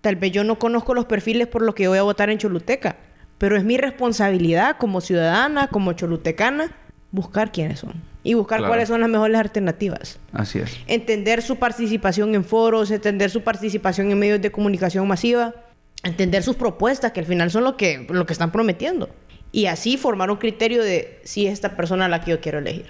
[0.00, 2.96] tal vez yo no conozco los perfiles por los que voy a votar en Choluteca,
[3.38, 6.70] pero es mi responsabilidad como ciudadana, como cholutecana,
[7.10, 8.72] buscar quiénes son y buscar Claro.
[8.72, 10.18] cuáles son las mejores alternativas.
[10.32, 10.76] Así es.
[10.86, 15.54] Entender su participación en foros, entender su participación en medios de comunicación masiva,
[16.02, 19.08] entender sus propuestas, que al final son lo que, lo que están prometiendo.
[19.50, 22.86] Y así formar un criterio de si es esta persona la que yo quiero elegir.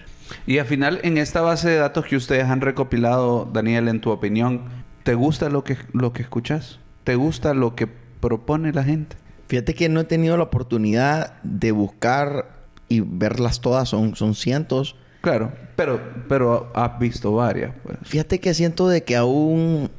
[0.47, 4.11] Y al final, en esta base de datos que ustedes han recopilado, Daniel, en tu
[4.11, 4.63] opinión,
[5.05, 6.81] ¿te gusta lo que, lo que escuchas?
[7.05, 9.17] ¿Te gusta lo que propone la gente?
[9.49, 12.51] Fíjate que no he tenido la oportunidad de buscar
[12.89, 13.89] y verlas todas.
[13.89, 14.95] Son, son cientos.
[15.23, 17.97] Claro, pero, pero has visto varias, pues.
[18.03, 19.91] Fíjate que siento de que aún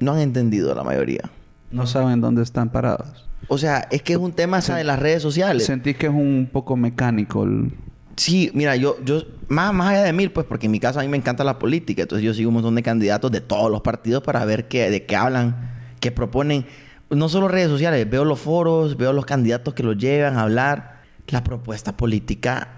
[0.00, 1.30] no han entendido la mayoría.
[1.70, 3.28] No saben dónde están parados.
[3.48, 5.66] O sea, es que es un tema hasta de las redes sociales.
[5.66, 7.72] Sentís que es un poco mecánico el...
[8.16, 11.02] Sí, mira, yo, yo, más, más allá de mil, pues, porque en mi caso a
[11.02, 13.80] mí me encanta la política, entonces yo sigo un montón de candidatos de todos los
[13.80, 16.66] partidos para ver qué, de qué hablan, qué proponen.
[17.10, 21.00] No solo redes sociales, veo los foros, veo los candidatos que los llevan a hablar.
[21.26, 22.68] La propuesta política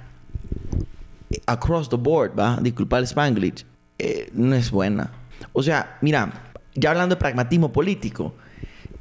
[1.47, 2.59] across the board, ¿va?
[2.61, 3.64] Disculpa el Spanglish,
[3.99, 5.11] eh, no es buena.
[5.53, 8.35] O sea, mira, ya hablando de pragmatismo político,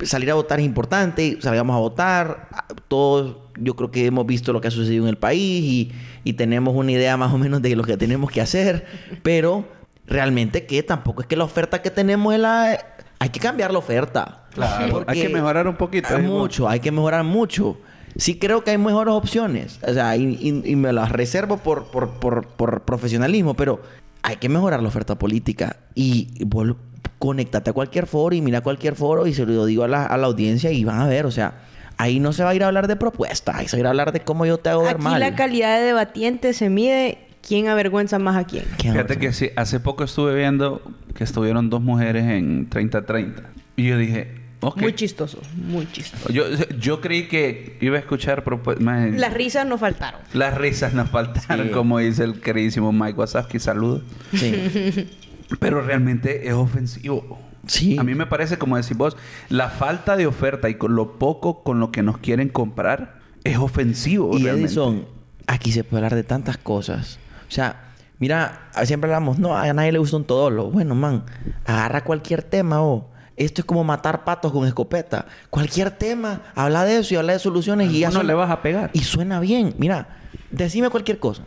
[0.03, 2.49] salir a votar es importante, salgamos a votar,
[2.87, 5.91] todos yo creo que hemos visto lo que ha sucedido en el país y,
[6.23, 8.85] y tenemos una idea más o menos de lo que tenemos que hacer,
[9.23, 9.65] pero
[10.07, 12.85] realmente que tampoco es que la oferta que tenemos es la...
[13.21, 14.45] Hay que cambiar la oferta.
[14.49, 15.03] Claro.
[15.05, 16.07] Hay que mejorar un poquito.
[16.15, 17.77] Hay mucho, hay que mejorar mucho.
[18.15, 19.79] Sí creo que hay mejores opciones.
[19.87, 23.79] O sea, y, y, me las reservo por, por, por, por, profesionalismo, pero
[24.23, 25.75] hay que mejorar la oferta política.
[25.93, 26.75] Y vos
[27.19, 30.17] conéctate a cualquier foro y mira cualquier foro y se lo digo a la, a
[30.17, 31.67] la audiencia y van a ver, o sea...
[31.97, 33.85] Ahí no se va a ir a hablar de propuestas, ahí se va a ir
[33.85, 35.19] a hablar de cómo yo te hago ver Aquí mal.
[35.19, 38.65] la calidad de debatiente se mide quién avergüenza más a quién.
[38.79, 40.81] Fíjate que sí, hace poco estuve viendo
[41.15, 43.43] que estuvieron dos mujeres en 30-30.
[43.75, 44.83] Y yo dije, okay.
[44.83, 46.31] Muy chistoso, muy chistoso.
[46.31, 46.43] Yo,
[46.79, 48.85] yo creí que iba a escuchar propuestas.
[49.13, 50.21] Las risas no faltaron.
[50.33, 51.71] Las risas nos faltaron, Sí.
[51.73, 53.59] como dice el queridísimo Mike Wazowski.
[53.59, 54.03] Saludos.
[54.33, 55.09] Sí.
[55.59, 57.39] Pero realmente es ofensivo.
[57.67, 57.97] Sí.
[57.99, 59.17] A mí me parece, como decís vos,
[59.49, 63.57] la falta de oferta y con lo poco con lo que nos quieren comprar es
[63.57, 64.37] ofensivo.
[64.37, 64.67] Y realmente.
[64.67, 65.05] Edison,
[65.47, 67.19] aquí se puede hablar de tantas cosas.
[67.51, 67.81] O sea,
[68.17, 70.71] mira, siempre hablamos, no, a nadie le gusta un todolo.
[70.71, 71.25] Bueno, man,
[71.65, 75.25] agarra cualquier tema o esto es como matar patos con escopeta.
[75.49, 78.61] Cualquier tema, habla de eso y habla de soluciones y ya no le vas a
[78.61, 78.89] pegar.
[78.93, 79.73] Y suena bien.
[79.77, 80.07] Mira,
[80.49, 81.43] decime cualquier cosa.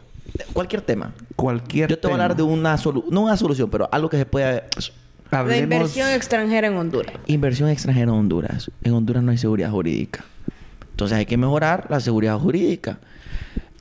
[0.52, 1.14] Cualquier tema.
[1.36, 4.18] Cualquier Yo te voy a hablar de una solución, no una solución, pero algo que
[4.18, 4.64] se pueda...
[5.30, 7.14] La Hablemos- inversión extranjera en Honduras.
[7.26, 8.70] Inversión extranjera en Honduras.
[8.82, 10.22] En Honduras no hay seguridad jurídica.
[10.90, 12.98] Entonces hay que mejorar la seguridad jurídica.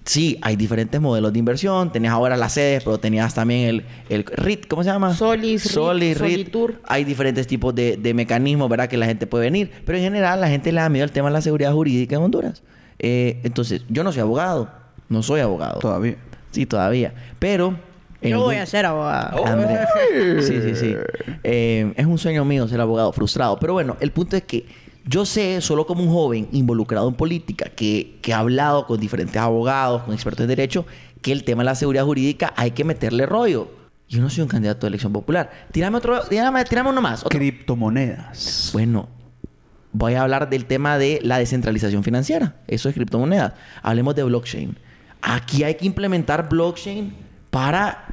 [0.06, 1.92] Sí, hay diferentes modelos de inversión.
[1.92, 5.14] Tenías ahora las sedes, pero tenías también el, el RIT, ¿cómo se llama?
[5.14, 6.32] Solis, RIT, Solis, RIT.
[6.32, 6.82] Solitur.
[6.86, 8.90] Hay diferentes tipos de, de mecanismos, ¿verdad?
[8.90, 9.72] Que la gente puede venir.
[9.86, 12.22] Pero en general, la gente le da miedo al tema de la seguridad jurídica en
[12.22, 12.64] Honduras.
[13.00, 14.70] Eh, entonces, yo no soy abogado.
[15.08, 15.80] No soy abogado.
[15.80, 16.18] Todavía.
[16.52, 17.14] Sí, todavía.
[17.40, 17.78] Pero...
[18.22, 19.46] Yo voy a ser abogado.
[19.46, 19.80] André.
[20.40, 20.96] Sí, sí, sí.
[21.44, 23.58] Eh, es un sueño mío ser abogado frustrado.
[23.60, 24.66] Pero bueno, el punto es que
[25.06, 29.38] yo sé, solo como un joven involucrado en política, que, que ha hablado con diferentes
[29.38, 30.86] abogados, con expertos en derecho,
[31.22, 33.70] que el tema de la seguridad jurídica hay que meterle rollo.
[34.08, 35.50] Yo no soy un candidato de elección popular.
[35.72, 37.26] Tírame otro, tírame, tírame uno más.
[37.26, 37.38] otro.
[37.38, 38.70] Criptomonedas.
[38.74, 39.10] Bueno,
[39.92, 42.58] voy a hablar del tema de la descentralización financiera.
[42.68, 43.54] Eso es criptomonedas.
[43.82, 44.78] Hablemos de blockchain.
[45.22, 47.14] Aquí hay que implementar blockchain
[47.50, 48.06] para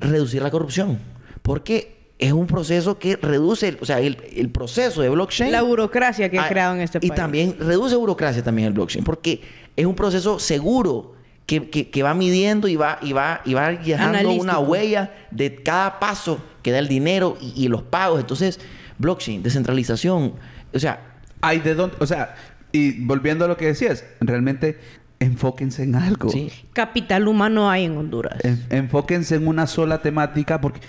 [0.00, 0.98] reducir la corrupción.
[1.42, 5.52] Porque es un proceso que reduce, el- o sea, el, el proceso de blockchain.
[5.52, 7.14] La burocracia que ha creado en este y país.
[7.14, 9.04] también reduce burocracia también el blockchain.
[9.04, 9.42] Porque
[9.76, 13.70] es un proceso seguro que, que- que va midiendo y va, y va, y va
[13.72, 14.42] dejando Analístico.
[14.42, 18.18] una huella de cada paso que da el dinero y, y los pagos.
[18.20, 18.58] Entonces,
[18.98, 20.34] blockchain, descentralización.
[20.74, 22.34] O sea, Hay de dónde, o sea,
[22.72, 24.78] y volviendo a lo que decías, realmente
[25.20, 26.28] enfóquense en algo.
[26.30, 26.50] sí.
[26.72, 28.44] Capital humano hay en Honduras.
[28.44, 30.80] En- enfóquense en una sola temática porque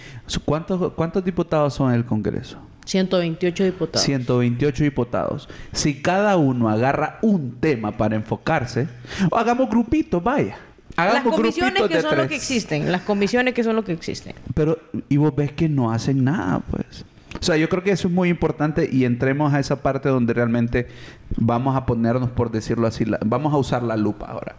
[0.45, 2.59] ¿cuántos, ¿cuántos diputados son en el Congreso?
[2.85, 4.05] 128 diputados.
[4.05, 5.49] 128 diputados.
[5.73, 8.87] Si cada uno agarra un tema para enfocarse,
[9.29, 10.57] o hagamos grupitos, vaya.
[10.95, 12.91] Las Hagamos comisiones grupitos que son lo que existen.
[12.91, 14.33] Las comisiones que son lo que existen.
[14.55, 17.05] Pero, y vos ves que no hacen nada, pues.
[17.39, 20.33] O sea, yo creo que eso es muy importante y entremos a esa parte donde
[20.33, 20.87] realmente
[21.35, 24.55] vamos a ponernos, por decirlo así, la- vamos a usar la lupa ahora.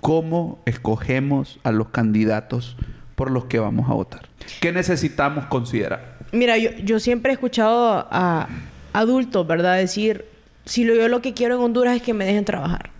[0.00, 2.76] ¿Cómo escogemos a los candidatos
[3.14, 4.28] por los que vamos a votar?
[4.60, 6.16] ¿Qué necesitamos considerar?
[6.32, 8.48] Mira, yo, yo siempre he escuchado a
[8.92, 9.76] adultos, ¿verdad?
[9.76, 10.24] Decir,
[10.64, 12.90] si lo, yo lo que quiero en Honduras es que me dejen trabajar.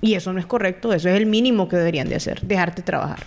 [0.00, 0.92] Y eso no es correcto.
[0.92, 2.40] Eso es el mínimo que deberían de hacer.
[2.42, 3.20] Dejarte trabajar.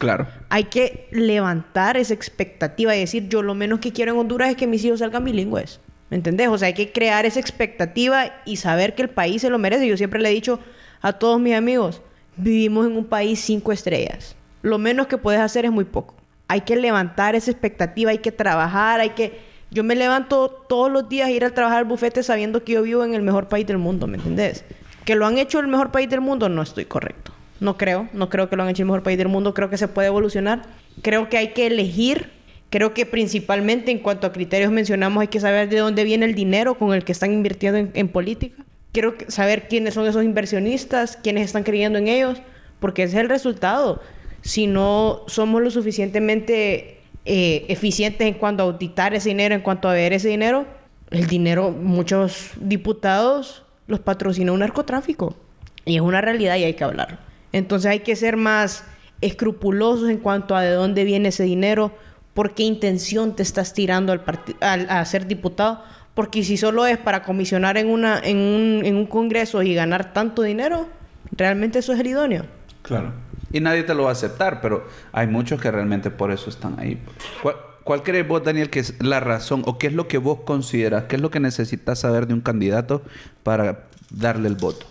[0.00, 0.26] Claro.
[0.48, 4.56] Hay que levantar esa expectativa y decir, yo lo menos que quiero en Honduras es
[4.56, 5.78] que mis hijos salgan bilingües.
[6.08, 6.48] ¿Me entendés?
[6.48, 9.86] O sea, hay que crear esa expectativa y saber que el país se lo merece.
[9.86, 10.58] Yo siempre le he dicho
[11.02, 12.00] a todos mis amigos,
[12.36, 14.36] vivimos en un país cinco estrellas.
[14.62, 16.14] Lo menos que puedes hacer es muy poco.
[16.48, 19.38] Hay que levantar esa expectativa, hay que trabajar, hay que...
[19.70, 22.82] Yo me levanto todos los días a ir a trabajar al bufete sabiendo que yo
[22.82, 24.64] vivo en el mejor país del mundo, ¿me entendés?
[25.04, 27.32] Que lo han hecho el mejor país del mundo, no estoy correcto.
[27.60, 29.76] No creo, no creo que lo han hecho el mejor país del mundo, creo que
[29.76, 30.62] se puede evolucionar.
[31.02, 32.30] Creo que hay que elegir,
[32.70, 36.34] creo que principalmente en cuanto a criterios mencionamos, hay que saber de dónde viene el
[36.34, 38.64] dinero con el que están invirtiendo en, en política.
[38.92, 42.40] Quiero saber quiénes son esos inversionistas, quiénes están creyendo en ellos,
[42.80, 44.00] porque ese es el resultado.
[44.40, 49.88] Si no somos lo suficientemente eh, eficientes en cuanto a auditar ese dinero, en cuanto
[49.88, 50.66] a ver ese dinero,
[51.10, 55.36] el dinero, muchos diputados los patrocina un narcotráfico.
[55.84, 57.29] Y es una realidad y hay que hablar.
[57.52, 58.84] Entonces hay que ser más
[59.20, 61.92] escrupulosos en cuanto a de dónde viene ese dinero,
[62.34, 65.82] por qué intención te estás tirando al parti- al- a ser diputado.
[66.14, 70.12] Porque si solo es para comisionar en, una, en, un, en un congreso y ganar
[70.12, 70.88] tanto dinero,
[71.32, 72.44] realmente eso es el idóneo.
[72.82, 73.12] Claro.
[73.52, 76.78] Y nadie te lo va a aceptar, pero hay muchos que realmente por eso están
[76.78, 76.98] ahí.
[77.42, 80.40] ¿Cuál, cuál crees vos, Daniel, que es la razón o qué es lo que vos
[80.44, 81.04] consideras?
[81.04, 83.02] ¿Qué es lo que necesitas saber de un candidato
[83.42, 84.86] para darle el voto?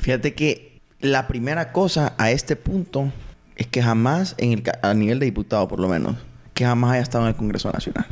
[0.00, 3.12] Fíjate que la primera cosa a este punto
[3.56, 6.16] es que jamás, en el, a nivel de diputado por lo menos,
[6.54, 8.06] que jamás haya estado en el Congreso Nacional.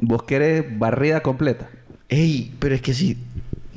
[0.00, 1.68] ¿Vos querés barrida completa?
[2.08, 3.16] Ey, pero es que sí.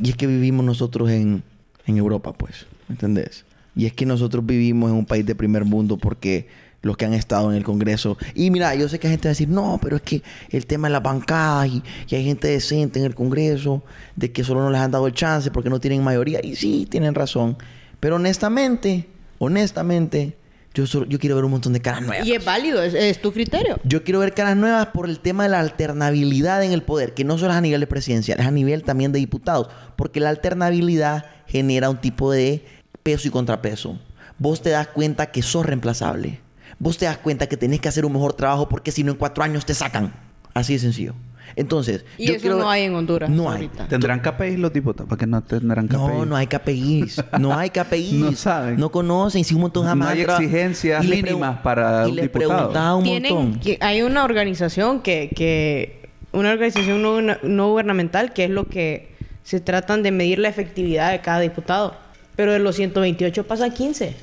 [0.02, 1.44] Y es que vivimos nosotros en,
[1.86, 2.66] en Europa, pues.
[2.88, 3.46] ¿Me entendés?
[3.76, 6.48] Y es que nosotros vivimos en un país de primer mundo porque
[6.82, 8.18] los que han estado en el Congreso.
[8.36, 10.66] Y mira, yo sé que hay gente va a decir, no, pero es que el
[10.66, 13.84] tema de las bancadas y, y hay gente decente en el Congreso,
[14.16, 16.40] de que solo no les han dado el chance porque no tienen mayoría.
[16.44, 17.58] Y sí, tienen razón.
[18.00, 19.08] Pero honestamente,
[19.40, 20.36] honestamente,
[20.74, 22.28] yo, solo- yo quiero ver un montón de caras nuevas.
[22.28, 23.80] Y es válido, es, es tu criterio.
[23.84, 27.24] Yo quiero ver caras nuevas por el tema de la alternabilidad en el poder, que
[27.24, 30.30] no solo es a nivel de presidencial, es a nivel también de diputados, porque la
[30.30, 32.64] alternabilidad genera un tipo de
[33.02, 33.98] peso y contrapeso.
[34.38, 36.40] Vos te das cuenta que sos reemplazable.
[36.80, 39.18] Vos te das cuenta que tenés que hacer un mejor trabajo porque si no en
[39.18, 40.14] cuatro años te sacan.
[40.54, 41.14] Así de sencillo.
[41.56, 43.56] Entonces, Y yo eso quiero no hay en Honduras No hay.
[43.66, 43.88] ahorita.
[43.88, 45.08] ¿Tendrán KPIs los diputados?
[45.10, 45.98] ¿Para qué no tendrán KPIs?
[45.98, 47.24] No, no hay KPIs.
[47.40, 48.14] No hay KPIs.
[48.14, 48.78] No saben.
[48.80, 49.44] No conocen.
[49.46, 50.10] Si un montón No jamás.
[50.10, 52.98] hay tra- exigencias Y le mínimas para y un diputado.
[52.98, 53.60] un montón.
[53.60, 59.16] que- hay una organización que, que una organización no, no gubernamental que es lo que
[59.44, 61.96] se tratan de medir la efectividad de cada diputado.
[62.36, 64.16] Pero de los 128 pasan 15.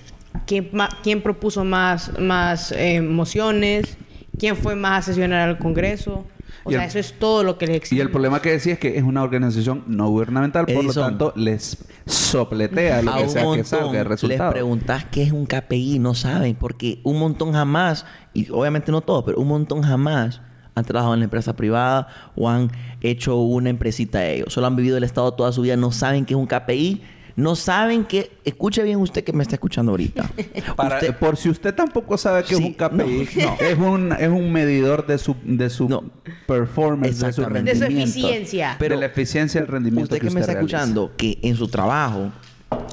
[0.46, 3.96] ¿Quién, ma- quién propuso más, más eh, mociones?
[4.38, 6.26] ¿Quién fue más a sesionar al Congreso?
[6.64, 8.02] O Y sea, el- eso es todo lo que les Y exige.
[8.02, 11.78] el problema que decía es que es una organización no gubernamental, por lo tanto les
[12.06, 14.50] sopletea lo a que un sea que salga el les resultado.
[14.52, 19.24] preguntas qué es un KPI, no saben, porque un montón jamás, y obviamente no todos,
[19.24, 20.40] pero un montón jamás
[20.74, 22.70] han trabajado en la empresa privada o han
[23.00, 24.52] hecho una empresita ellos.
[24.52, 27.02] Solo han vivido el Estado toda su vida, no saben qué es un KPI,
[27.36, 30.30] no saben que, escuche bien usted que me está escuchando ahorita.
[30.76, 34.12] Para- Usted- por si usted tampoco sabe que Sí, es un KPI, no, es un
[34.12, 36.04] es un medidor de su de su No.
[36.46, 37.70] performance, de su Exactamente.
[37.72, 38.76] De su rendimiento, eficiencia.
[38.78, 40.76] de la eficiencia del rendimiento usted que me está realiza.
[40.76, 42.30] escuchando, que en su trabajo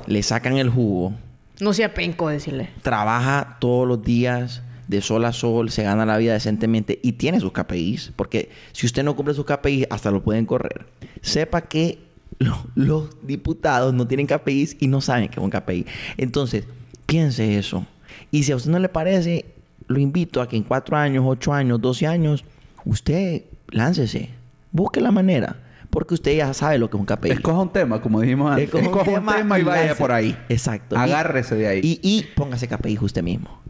[0.07, 1.13] le sacan el jugo,
[1.59, 2.69] No sea penco decirle.
[2.81, 7.39] trabaja todos los días de sol a sol, se gana la vida decentemente y tiene
[7.39, 10.85] sus KPIs, porque si usted no cumple sus KPIs, hasta lo pueden correr.
[11.21, 11.99] Sepa que
[12.39, 15.85] lo- los diputados no tienen KPIs y no saben que es un KPI.
[16.17, 16.65] Entonces,
[17.05, 17.85] piense eso.
[18.31, 19.45] Y si a usted no le parece,
[19.87, 22.43] lo invito a que en cuatro años, ocho años, 12 años,
[22.85, 24.29] usted láncese,
[24.71, 25.57] busque la manera,
[25.89, 27.31] porque usted ya sabe lo que es un KPI.
[27.31, 28.65] Escoja un tema, como dijimos antes.
[28.65, 30.37] Escoja un Escoja un tema tema y vaya por ahí.
[30.49, 30.97] Exacto.
[30.97, 31.79] Agárrese de ahí.
[31.83, 33.61] Y, y póngase KPI usted mismo.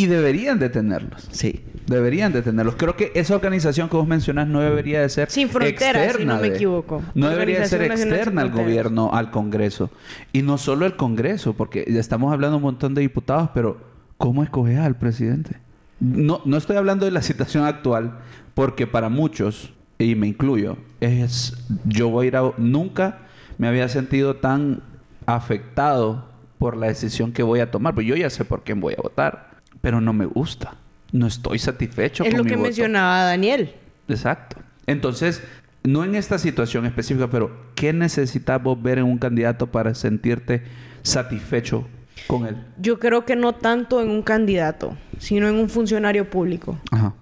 [0.00, 1.28] Y deberían de tenerlos.
[1.30, 1.60] Sí.
[1.86, 2.76] Deberían de tenerlos.
[2.76, 6.36] Creo que esa organización que vos mencionas no debería de ser Sin fronteras, si no
[6.36, 7.02] me de- equivoco.
[7.14, 9.90] No debería de ser externa al gobierno, al Congreso.
[10.32, 13.78] Y no solo el Congreso, porque ya estamos hablando un montón de diputados, pero
[14.18, 15.56] ¿cómo escoges al presidente?
[15.98, 18.18] No, no estoy hablando de la situación actual,
[18.54, 22.52] porque para muchos, y me incluyo, es yo voy a ir a...
[22.56, 23.18] Nunca
[23.58, 24.82] me había sentido tan
[25.26, 26.24] afectado
[26.58, 27.94] por la decisión que voy a tomar.
[27.94, 29.49] Pues yo ya sé por quién voy a votar,
[29.80, 30.74] pero no me gusta.
[31.12, 32.66] No estoy satisfecho Es con lo mi que voto.
[32.66, 33.74] mencionaba Daniel.
[34.08, 34.56] Exacto.
[34.86, 35.42] Entonces,
[35.82, 40.62] no en esta situación específica, pero ¿qué necesitas vos ver en un candidato para sentirte
[41.02, 41.88] satisfecho
[42.26, 42.56] con él?
[42.78, 46.78] Yo creo que no tanto en un candidato, sino en un funcionario público.
[46.90, 47.14] Ajá.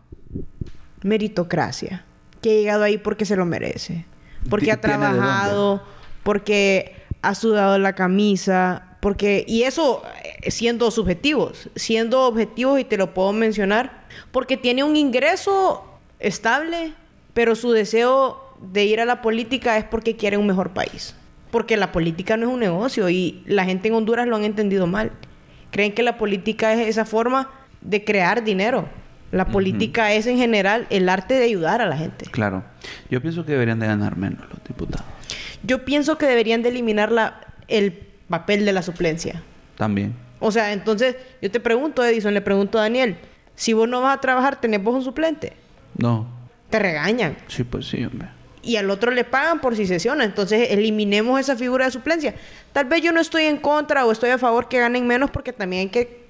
[1.03, 2.05] Meritocracia.
[2.41, 4.05] Que ha llegado ahí porque se lo merece.
[4.49, 5.83] Porque ha trabajado,
[6.23, 9.45] porque ha sudado la camisa, porque...
[9.47, 10.03] Y eso
[10.43, 15.85] eh, siendo subjetivos, siendo objetivos y te lo puedo mencionar, porque tiene un ingreso
[16.19, 16.93] estable,
[17.35, 21.15] pero su deseo de ir a la política es porque quiere un mejor país.
[21.51, 24.87] Porque la política no es un negocio y la gente en Honduras lo han entendido
[24.87, 25.13] mal.
[25.71, 28.89] Creen que la política es esa forma de crear dinero.
[29.31, 32.25] La política es en general el arte de ayudar a la gente.
[32.31, 32.65] Claro.
[33.11, 35.07] Yo pienso que deberían de ganar menos los diputados.
[35.63, 39.43] Yo pienso que deberían de eliminar la, el papel de la suplencia.
[39.77, 40.15] También.
[40.41, 43.17] O sea, entonces yo te pregunto, Edison, le pregunto a Daniel,
[43.55, 45.53] si vos no vas a trabajar, ¿tenés vos un suplente?
[45.97, 46.29] No.
[46.71, 47.37] Te regañan.
[47.49, 48.29] Sí, pues sí, hombre.
[48.63, 50.25] Y al otro le pagan por si sesiona.
[50.25, 52.35] Entonces eliminemos esa figura de suplencia.
[52.73, 55.53] Tal vez yo no estoy en contra o estoy a favor que ganen menos porque
[55.53, 56.27] también hay que,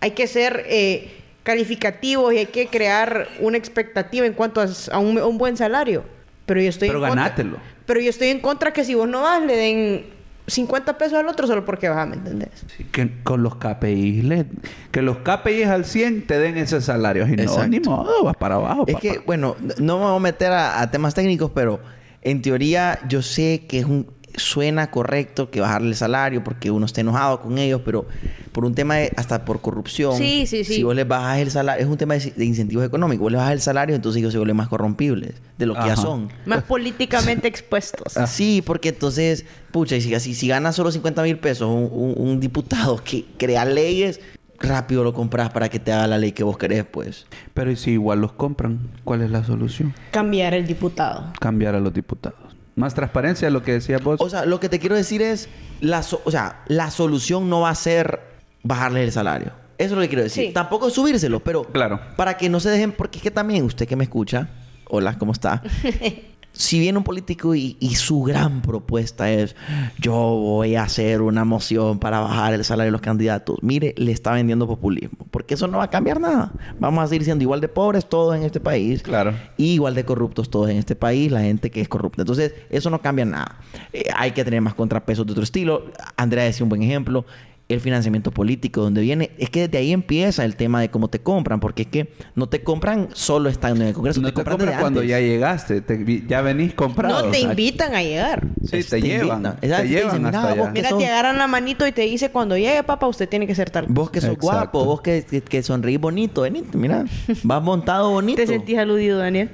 [0.00, 4.98] hay que ser eh, calificativos y hay que crear una expectativa en cuanto a, a
[4.98, 6.04] un, buen salario.
[6.46, 7.58] Pero yo estoy Pero en contra- ganátelo.
[7.84, 10.06] Pero yo estoy en contra que si vos no vas, le den
[10.46, 12.50] 50 pesos al otro solo porque vas, ¿me entendés?
[12.76, 14.46] Sí, que con los KPIs, le-
[14.90, 17.26] que los KPIs al 100 te den ese salario.
[17.26, 18.84] Y no, ni modo, vas para abajo.
[18.86, 19.00] Es papá.
[19.02, 21.80] que, bueno, no me voy a meter a, a temas técnicos, pero
[22.22, 24.04] en teoría yo sé que es un
[24.36, 28.06] suena correcto que bajarle el salario porque uno está enojado con ellos, pero
[28.52, 30.14] por un tema de, hasta por corrupción.
[30.14, 30.74] Sí, sí, sí.
[30.76, 33.22] Si vos les bajas el salario, es un tema de, de incentivos económicos.
[33.24, 35.96] Vos les bajas el salario, entonces ellos se vuelven más corrompibles de lo que ya
[35.96, 36.28] son.
[36.46, 38.14] Más políticamente expuestos.
[38.28, 42.14] Sí, porque entonces, pucha, y si, si, si gana solo 50 mil pesos un, un-
[42.16, 44.20] un diputado que crea leyes,
[44.58, 47.26] rápido lo compras para que te haga la ley que vos querés, pues.
[47.52, 48.78] Pero ¿y si igual los compran?
[49.04, 49.92] ¿Cuál es la solución?
[50.12, 51.32] Cambiar el diputado.
[51.40, 52.38] Cambiar a los diputados.
[52.76, 54.20] Más transparencia, lo que decías vos.
[54.20, 55.48] O sea, lo que te quiero decir es,
[55.80, 58.20] la so- o sea, la solución no va a ser
[58.62, 59.52] bajarle el salario.
[59.78, 60.46] Eso es lo que quiero decir.
[60.48, 60.52] Sí.
[60.52, 62.00] Tampoco es subírselo, pero Claro.
[62.16, 64.48] para que no se dejen, porque es que también usted que me escucha,
[64.88, 65.62] hola, ¿cómo está?
[66.56, 69.54] si viene un político y, y su gran propuesta es,
[69.98, 74.12] yo voy a hacer una moción para bajar el salario de los candidatos, mire, le
[74.12, 76.52] está vendiendo populismo, porque eso no va a cambiar nada.
[76.80, 79.02] Vamos a seguir siendo igual de pobres todos en este país.
[79.02, 79.34] Claro.
[79.56, 82.22] Y igual de corruptos todos en este país, la gente que es corrupta.
[82.22, 83.58] Entonces, eso no cambia nada.
[83.92, 85.86] Eh, hay que tener más contrapesos de otro estilo.
[86.16, 87.26] Andrea decía un buen ejemplo.
[87.68, 91.18] El financiamiento político, donde viene, es que desde ahí empieza el tema de cómo te
[91.18, 94.34] compran, porque es que no te compran solo estando en el Congreso, no te te
[94.36, 95.10] compran compran desde cuando antes.
[95.10, 95.80] ya llegaste.
[95.80, 97.16] te ya venís comprado.
[97.24, 98.46] No te o sea, invitan a llegar.
[98.64, 99.38] Sí, Es- te, te llevan.
[99.38, 99.56] invitan.
[99.56, 100.70] Te te llevan dicen, hasta "Mira, allá.
[100.70, 103.54] Mira, sos- te agarran la manito y te dice cuando llegue, papá, usted tiene que
[103.56, 103.86] ser tal.
[103.88, 104.46] Vos que sos Exacto.
[104.46, 107.04] guapo, vos que, que, que sonreís bonito, venite, mira.
[107.42, 108.36] Vas montado bonito.
[108.40, 109.50] ¿Te sentís aludido, Daniel?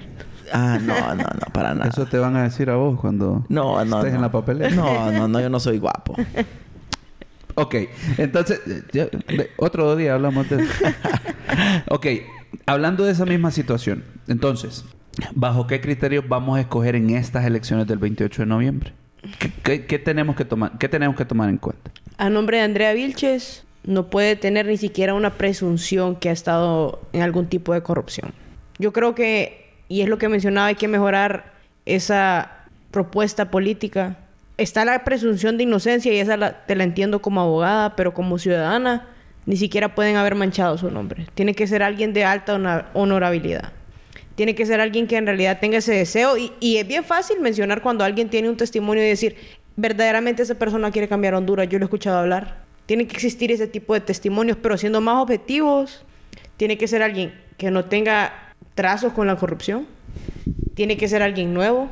[0.53, 1.89] Ah, no, no, no, para nada.
[1.89, 3.97] Eso te van a decir a vos cuando No, no.
[4.01, 4.17] estés no.
[4.17, 4.69] en la papelera.
[4.77, 6.15] No, no, no, yo no soy guapo.
[7.55, 7.75] Ok,
[8.19, 9.09] entonces, eh, ya,
[9.57, 10.73] otro día hablamos de eso.
[11.89, 12.07] ok,
[12.67, 14.85] hablando de esa misma situación, entonces,
[15.35, 18.93] ¿bajo qué criterios vamos a escoger en estas elecciones del 28 de noviembre?
[19.39, 21.91] ¿Qué, qué- qué tenemos, que tomar, qué tenemos que tomar en cuenta?
[22.19, 27.01] A nombre de Andrea Vilches, no puede tener ni siquiera una presunción que ha estado
[27.13, 28.33] en algún tipo de corrupción.
[28.79, 31.53] Yo creo que, y es lo que mencionaba, hay que mejorar
[31.87, 32.51] esa
[32.91, 34.17] propuesta política.
[34.59, 38.39] Está la presunción de inocencia y esa la- te la entiendo como abogada, pero como
[38.39, 39.09] ciudadana
[39.47, 41.27] ni siquiera pueden haber manchado su nombre.
[41.35, 43.73] Tiene que ser alguien de alta honor- honorabilidad.
[44.35, 46.37] Tiene que ser alguien que en realidad tenga ese deseo.
[46.39, 49.37] Y, y es bien fácil mencionar cuando alguien tiene un testimonio y decir,
[49.77, 51.69] verdaderamente esa persona quiere cambiar a Honduras.
[51.69, 52.63] Yo lo he escuchado hablar.
[52.87, 56.05] Tiene que existir ese tipo de testimonios, pero siendo más objetivos,
[56.57, 58.33] tiene que ser alguien que no tenga
[58.75, 59.87] trazos con la corrupción.
[60.75, 61.91] Tiene que ser alguien nuevo.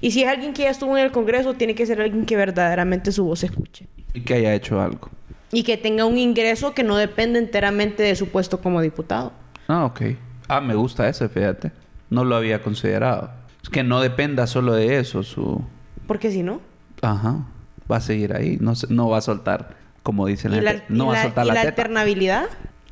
[0.00, 2.36] Y si es alguien que ya estuvo en el Congreso, tiene que ser alguien que
[2.36, 3.86] verdaderamente su voz escuche.
[4.12, 5.10] Y que haya hecho algo.
[5.52, 9.32] Y que tenga un ingreso que no depende enteramente de su puesto como diputado.
[9.68, 10.02] Ah, ok.
[10.48, 11.72] Ah, me gusta ese, fíjate.
[12.10, 13.30] No lo había considerado.
[13.62, 15.62] Es que no dependa solo de eso, su...
[16.06, 16.60] Porque si no,
[17.02, 17.46] Ajá.
[17.90, 18.56] Va a seguir ahí.
[18.60, 20.86] No, no va a soltar, como dice la la, gente.
[20.88, 21.68] No va a la- soltar y la, la teta.
[21.70, 22.44] alternabilidad.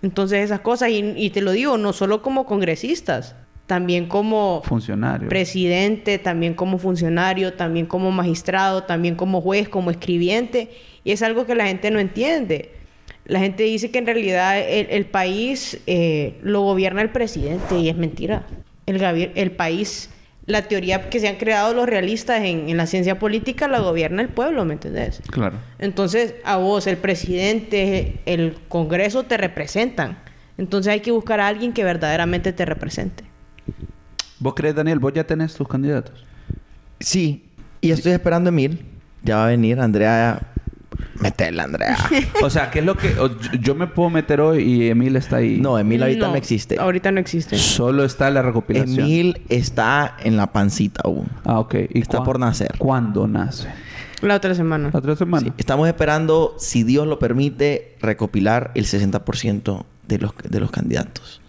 [0.02, 3.36] Entonces esas cosas, y, y te lo digo, no solo como congresistas,
[3.72, 5.30] también como Funcionario.
[5.30, 10.68] presidente, también como funcionario, también como magistrado, también como juez, como escribiente.
[11.04, 12.72] Y es algo que la gente no entiende.
[13.24, 17.88] La gente dice que en realidad el, el país eh, lo gobierna el presidente y
[17.88, 18.44] es mentira.
[18.84, 20.10] El país,
[20.44, 24.20] la teoría que se han creado los realistas en, en la ciencia política la gobierna
[24.20, 25.22] el pueblo, ¿me entendés?
[25.30, 25.56] Claro.
[25.78, 30.18] Entonces, a vos, el presidente, el Congreso te representan.
[30.58, 33.31] Entonces hay que buscar a alguien que verdaderamente te represente.
[34.42, 34.98] ¿Vos crees, Daniel?
[34.98, 36.24] ¿Vos ya tenés tus candidatos?
[37.00, 37.44] Sí.
[37.80, 38.84] Y estoy esperando a Emil.
[39.22, 40.40] Ya va a venir Andrea.
[41.20, 41.96] Metela, Andrea.
[42.42, 43.16] O sea, ¿qué es lo que...?
[43.18, 45.58] o- yo- yo me puedo meter hoy y Emil está ahí.
[45.60, 46.76] No, Emil ahorita no, existe.
[46.78, 47.56] Ahorita no existe.
[47.56, 48.98] Solo está la recopilación.
[49.00, 51.28] Emil está en la pancita aún.
[51.44, 51.74] Ah, ok.
[51.90, 52.74] ¿Y Está por nacer.
[52.78, 53.68] ¿Cuándo nace?
[54.22, 54.90] La otra semana.
[54.92, 55.46] ¿La otra semana?
[55.46, 61.40] Sí, Estamos esperando, si Dios lo permite, recopilar el 60% de los, de los candidatos.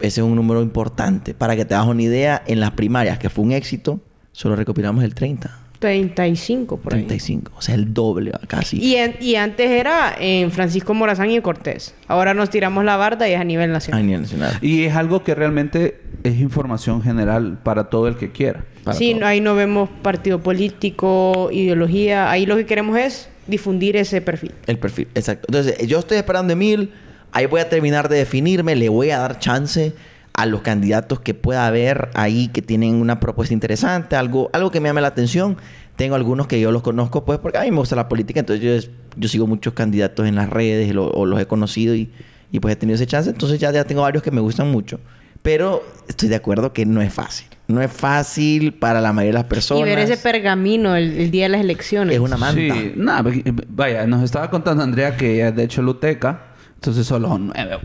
[0.00, 1.34] Ese es un número importante.
[1.34, 4.00] Para que te hagas una idea, en las primarias, que fue un éxito,
[4.32, 7.00] solo recopilamos el 30, 35 por ahí.
[7.00, 7.52] 35.
[7.56, 8.78] O sea, el doble casi.
[8.78, 11.94] Y, en- y antes era en Francisco Morazán y en Cortés.
[12.06, 14.04] Ahora nos tiramos la barda y es a nivel a nacional.
[14.06, 14.58] nivel nacional.
[14.60, 18.64] Y es algo que realmente es información general para todo el que quiera.
[18.84, 19.26] Para Sí, todo.
[19.26, 22.30] ahí no vemos partido político, ideología.
[22.30, 24.52] Ahí lo que queremos es difundir ese perfil.
[24.66, 25.46] El perfil, exacto.
[25.48, 26.92] Entonces, yo estoy esperando a Emil.
[27.32, 28.74] Ahí voy a terminar de definirme.
[28.76, 29.94] Le voy a dar chance
[30.32, 34.80] a los candidatos que pueda haber ahí que tienen una propuesta interesante, algo, algo que
[34.80, 35.56] me llame la atención.
[35.96, 38.40] Tengo algunos que yo los conozco, pues, porque a mí me gusta la política.
[38.40, 42.10] Entonces, yo, yo sigo muchos candidatos en las redes lo- o los he conocido y,
[42.52, 43.28] y, pues he tenido ese chance.
[43.28, 44.98] Entonces, ya, ya tengo varios que me gustan mucho.
[45.42, 47.46] Pero estoy de acuerdo que no es fácil.
[47.68, 49.82] No es fácil para la mayoría de las personas.
[49.82, 52.14] Y ver ese pergamino el, el día de las elecciones.
[52.14, 52.56] Es una manta.
[52.74, 53.30] Sí, nada,
[53.68, 56.49] vaya, nos estaba contando Andrea que ella es de Choluteca,
[56.80, 57.78] entonces solo nueve.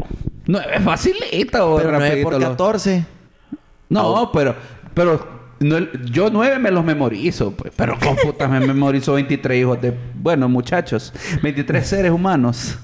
[0.47, 3.05] Nueve facilita o Pero 9 rapidito por lo- 14.
[3.89, 4.55] No, pero,
[4.93, 5.77] pero No,
[6.11, 10.49] yo nueve me los memorizo, pues, pero con puta me memorizo 23 hijos de, bueno,
[10.49, 12.77] muchachos, 23 seres humanos.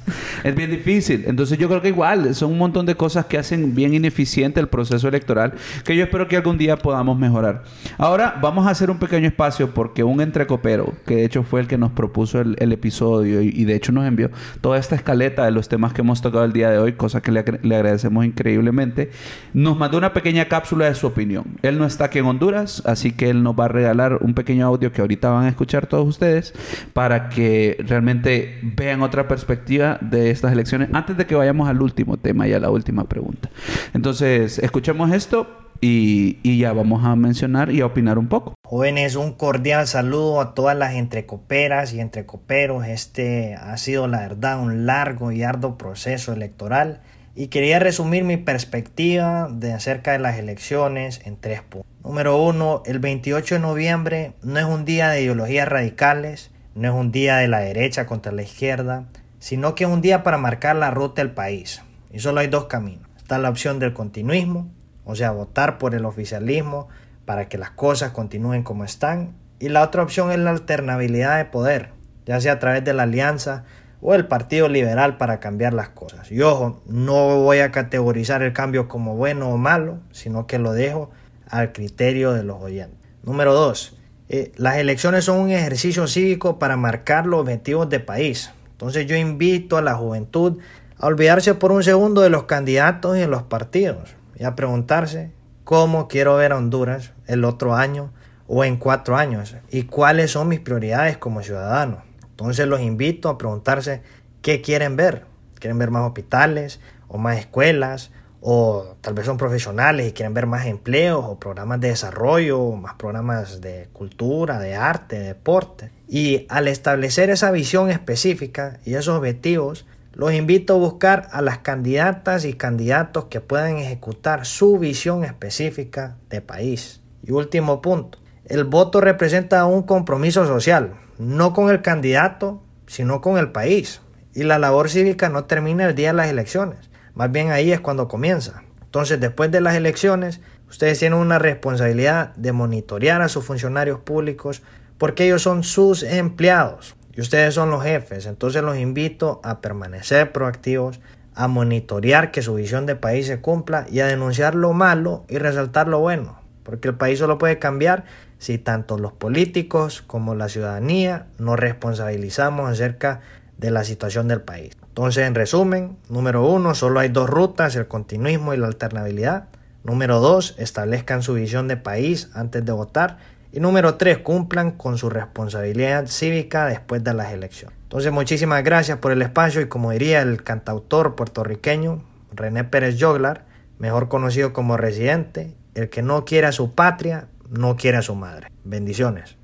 [0.43, 1.25] Es bien difícil.
[1.27, 4.69] Entonces yo creo que igual son un montón de cosas que hacen bien ineficiente el
[4.69, 5.53] proceso electoral
[5.83, 7.63] que yo espero que algún día podamos mejorar.
[7.97, 11.67] Ahora vamos a hacer un pequeño espacio porque un entrecopero, que de hecho fue el
[11.67, 15.67] que nos propuso el, episodio y, de hecho nos envió toda esta escaleta de los
[15.67, 19.11] temas que hemos tocado el día de hoy, cosa que le, le agradecemos increíblemente,
[19.53, 21.43] nos mandó una pequeña cápsula de su opinión.
[21.61, 24.65] Él no está aquí en Honduras así que él nos va a regalar un pequeño
[24.65, 26.53] audio que ahorita van a escuchar todos ustedes
[26.93, 32.17] para que realmente vean otra perspectiva de estas elecciones antes de que vayamos al último
[32.17, 33.49] tema y a la última pregunta.
[33.93, 35.47] Entonces, escuchemos esto
[35.81, 38.53] y, y, ya vamos a mencionar y a opinar un poco.
[38.63, 42.85] Jóvenes, un cordial saludo a todas las entrecoperas y entrecoperos.
[42.85, 47.01] Este ha sido la verdad un largo y arduo proceso electoral
[47.35, 51.89] y quería resumir mi perspectiva de acerca de las elecciones en tres puntos.
[52.03, 56.93] Número uno, el 28 de noviembre no es un día de ideologías radicales, no es
[56.93, 59.05] un día de la derecha contra la izquierda,
[59.39, 61.81] sino que es un día para marcar la ruta del país.
[62.11, 63.07] Y solo hay dos caminos.
[63.17, 64.69] Está la opción del continuismo,
[65.05, 66.89] o sea, votar por el oficialismo
[67.25, 69.35] para que las cosas continúen como están.
[69.59, 71.91] Y la otra opción es la alternabilidad de poder,
[72.25, 73.63] ya sea a través de la alianza
[74.01, 76.31] o el Partido Liberal para cambiar las cosas.
[76.31, 80.73] Y ojo, no voy a categorizar el cambio como bueno o malo, sino que lo
[80.73, 81.11] dejo
[81.47, 82.97] al criterio de los oyentes.
[83.23, 83.97] Número 2.
[84.29, 88.51] Eh, las elecciones son un ejercicio cívico para marcar los objetivos de país.
[88.71, 90.57] Entonces yo invito a la juventud
[90.97, 95.31] a olvidarse por un segundo de los candidatos y de los partidos y a preguntarse
[95.63, 98.11] cómo quiero ver a Honduras el otro año
[98.47, 102.10] o en cuatro años y cuáles son mis prioridades como ciudadano.
[102.41, 104.01] Entonces los invito a preguntarse
[104.41, 105.25] qué quieren ver.
[105.59, 108.11] ¿Quieren ver más hospitales o más escuelas?
[108.41, 112.95] O tal vez son profesionales y quieren ver más empleos o programas de desarrollo, más
[112.95, 115.91] programas de cultura, de arte, de deporte.
[116.07, 121.59] Y al establecer esa visión específica y esos objetivos, los invito a buscar a las
[121.59, 127.01] candidatas y candidatos que puedan ejecutar su visión específica de país.
[127.23, 133.37] Y último punto, el voto representa un compromiso social, no con el candidato, sino con
[133.37, 134.01] el país.
[134.33, 137.79] Y la labor cívica no termina el día de las elecciones, más bien ahí es
[137.79, 138.63] cuando comienza.
[138.81, 144.63] Entonces, después de las elecciones, ustedes tienen una responsabilidad de monitorear a sus funcionarios públicos
[144.97, 148.25] porque ellos son sus empleados y ustedes son los jefes.
[148.25, 151.01] Entonces los invito a permanecer proactivos,
[151.35, 155.37] a monitorear que su visión de país se cumpla y a denunciar lo malo y
[155.37, 158.05] resaltar lo bueno, porque el país solo puede cambiar
[158.41, 163.21] si tanto los políticos como la ciudadanía nos responsabilizamos acerca
[163.59, 164.75] de la situación del país.
[164.87, 169.49] Entonces, en resumen, número uno, solo hay dos rutas, el continuismo y la alternabilidad.
[169.83, 173.19] Número dos, establezcan su visión de país antes de votar.
[173.51, 177.77] Y número tres, cumplan con su responsabilidad cívica después de las elecciones.
[177.83, 183.45] Entonces, muchísimas gracias por el espacio y como diría el cantautor puertorriqueño René Pérez Joglar,
[183.77, 188.47] mejor conocido como residente, el que no quiere su patria no quiere a su madre.
[188.63, 189.37] Bendiciones.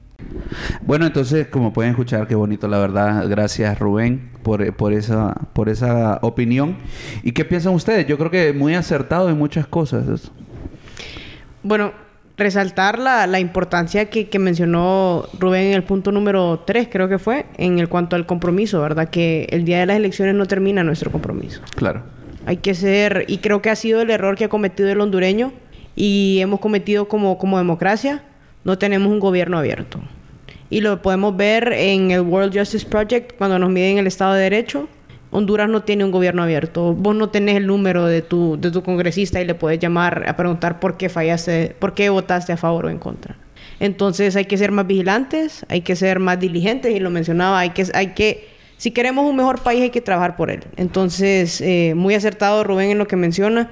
[0.81, 3.27] Bueno, entonces, como pueden escuchar, qué bonito, la verdad.
[3.29, 6.77] Gracias, Rubén, por, por, esa, por esa opinión.
[7.23, 8.07] ¿Y qué piensan ustedes?
[8.07, 10.31] Yo creo que muy acertado en muchas cosas.
[11.61, 11.91] Bueno,
[12.37, 17.19] resaltar la, la importancia que, que, mencionó Rubén en el punto número 3, creo que
[17.19, 19.09] fue, en el cuanto al compromiso, ¿verdad?
[19.09, 21.61] Que el día de las elecciones no termina nuestro compromiso.
[21.75, 22.03] Claro.
[22.45, 25.51] Hay que ser, y creo que ha sido el error que ha cometido el hondureño,
[25.97, 28.23] y hemos cometido como, como democracia,
[28.63, 29.99] no tenemos un gobierno abierto.
[30.69, 34.43] Y lo podemos ver en el World Justice Project cuando nos miden el Estado de
[34.43, 34.87] Derecho.
[35.31, 36.93] Honduras no tiene un gobierno abierto.
[36.93, 40.35] Vos no tenés el número de tu, de tu congresista y le puedes llamar a
[40.35, 43.35] preguntar por qué fallaste, por qué votaste a favor o en contra.
[43.79, 47.71] Entonces hay que ser más vigilantes, hay que ser más diligentes y lo mencionaba, hay
[47.71, 50.63] que, hay que, si queremos un mejor país hay que trabajar por él.
[50.75, 53.71] Entonces, eh, muy acertado Rubén en lo que menciona,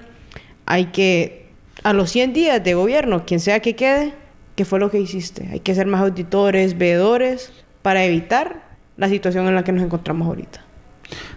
[0.66, 1.45] hay que
[1.84, 4.14] a los 100 días de gobierno, quien sea que quede,
[4.56, 5.48] ¿qué fue lo que hiciste?
[5.52, 7.52] Hay que ser más auditores, veedores,
[7.82, 8.64] para evitar
[8.98, 10.62] la situación en la que nos encontramos ahorita.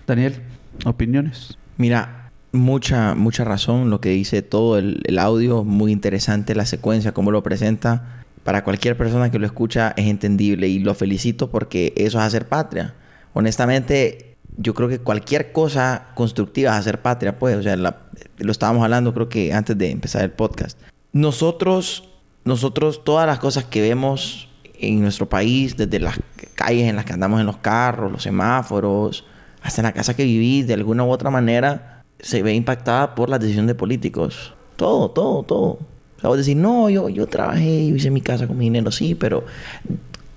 [0.06, 0.40] Daniel,
[0.84, 1.58] opiniones.
[1.76, 7.12] Mira, mucha, mucha razón lo que dice todo el, el audio, muy interesante la secuencia,
[7.12, 8.24] cómo lo presenta.
[8.44, 12.46] Para cualquier persona que lo escucha es entendible y lo felicito porque eso es hacer
[12.46, 12.94] patria.
[13.34, 14.27] Honestamente,
[14.58, 19.14] yo creo que cualquier cosa constructiva es hacer patria, pues, o sea, lo estábamos hablando
[19.14, 20.78] creo que antes de empezar el podcast.
[21.12, 22.08] Nosotros,
[22.44, 24.48] nosotros, todas las cosas que vemos
[24.80, 26.18] en nuestro país, desde las
[26.54, 29.24] calles en las que andamos en los carros, los semáforos,
[29.62, 33.30] hasta en la casa que vivís, de alguna u otra manera, se ve impactada por
[33.30, 34.54] la decisión de políticos.
[34.74, 35.66] Todo, todo, todo.
[35.66, 38.90] O sea, vos decís, no, yo, yo trabajé, yo hice mi casa con mi dinero,
[38.90, 39.44] sí, pero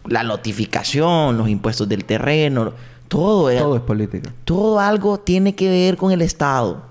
[0.08, 2.74] la notificación, los impuestos del terreno,
[3.12, 4.34] todo, es- Todo es política.
[4.46, 6.82] todo algo tiene que ver con el Estado.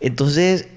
[0.00, 0.68] Entonces,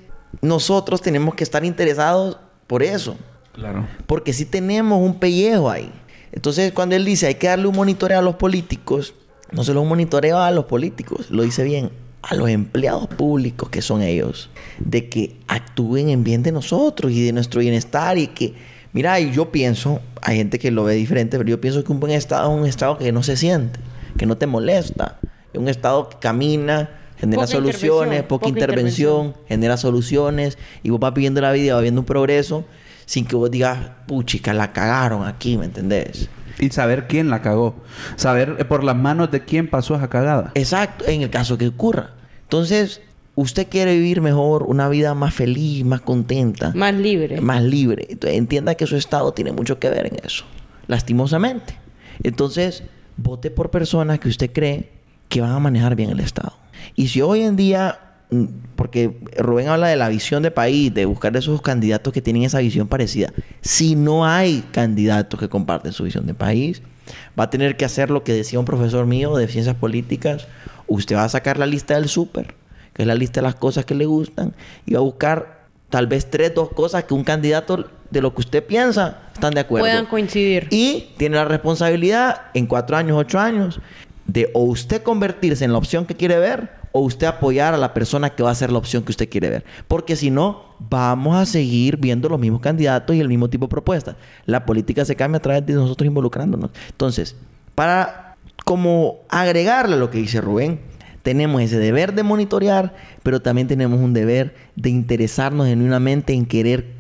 [0.42, 2.38] nosotros tenemos que estar interesados
[2.68, 3.16] por eso.
[3.54, 3.88] Claro.
[4.08, 5.92] Porque si tenemos un pellejo ahí.
[6.32, 9.14] Entonces, cuando él dice hay que darle un monitoreo a los políticos,
[9.52, 11.92] no se lo monitoreo a los políticos, lo dice bien,
[12.24, 14.50] a los empleados públicos que son ellos,
[14.80, 18.54] de que actúen en bien de nosotros y de nuestro bienestar y que,
[18.92, 22.12] mira, yo pienso, hay gente que lo ve diferente, pero yo pienso que un buen
[22.12, 23.80] estado es un estado que no se siente,
[24.18, 25.20] que no te molesta,
[25.54, 29.48] es un estado que camina, genera Poca soluciones, intervención, poca, poca intervención, intervención.
[29.48, 32.66] genera soluciones y vos vas viviendo la vida, vas viendo un progreso
[33.06, 36.28] sin que vos digas, puchica, la cagaron aquí, ¿me entendés?
[36.60, 37.76] Y saber quién la cagó.
[38.16, 40.52] Saber eh, por las manos de quién pasó esa cagada.
[40.56, 42.12] Exacto, en el caso que ocurra.
[42.44, 43.02] Entonces,
[43.36, 47.42] usted quiere vivir mejor, una vida más feliz, más contenta, Más libre.
[47.42, 48.08] más libre.
[48.10, 50.46] Entonces, entienda que su estado tiene mucho que ver en eso,
[50.88, 51.76] lastimosamente.
[52.24, 52.84] Entonces,
[53.18, 54.90] vote por personas que usted cree
[55.30, 56.54] que van a manejar bien el estado.
[56.96, 58.00] Y si hoy en día,
[58.32, 58.46] mm,
[58.76, 62.60] porque Rubén habla de la visión de país, de buscar esos candidatos que tienen esa
[62.60, 66.82] visión parecida, si no hay candidatos que comparten su visión de país,
[67.38, 70.48] va a tener que hacer lo que decía un profesor mío de ciencias políticas,
[70.88, 72.56] usted va a sacar la lista del súper,
[72.94, 74.54] que es la lista de las cosas que le gustan,
[74.86, 78.42] y va a buscar tal vez tres, dos cosas que un candidato de lo que
[78.42, 79.84] usted piensa están de acuerdo.
[79.84, 80.68] Puedan coincidir.
[80.72, 83.80] Y tiene la responsabilidad en cuatro años, ocho años,
[84.26, 87.94] de o usted convertirse en la opción que quiere ver o usted apoyar a la
[87.94, 89.66] persona que va a ser la opción que usted quiere ver.
[89.88, 93.70] Porque si no, vamos a seguir viendo los mismos candidatos y el mismo tipo de
[93.70, 94.16] propuestas.
[94.46, 96.72] La política se cambia a través de nosotros involucrándonos.
[96.90, 97.36] Entonces,
[97.76, 100.80] para como agregarle a lo que dice Rubén,
[101.22, 106.95] tenemos ese deber de monitorear, pero también tenemos un deber de interesarnos genuinamente en querer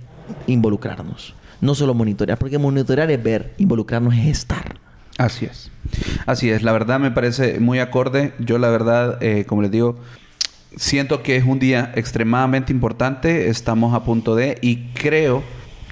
[0.48, 1.34] involucrarnos.
[1.62, 4.76] No solo monitorear, porque monitorear es ver, involucrarnos es estar.
[5.18, 5.72] Así es.
[6.26, 6.62] Así es.
[6.62, 8.34] La verdad me parece muy acorde.
[8.40, 9.98] Yo la verdad, eh, como les digo,
[10.76, 13.50] siento que es un día extremadamente importante.
[13.50, 14.58] Estamos a punto de...
[14.62, 15.44] Y creo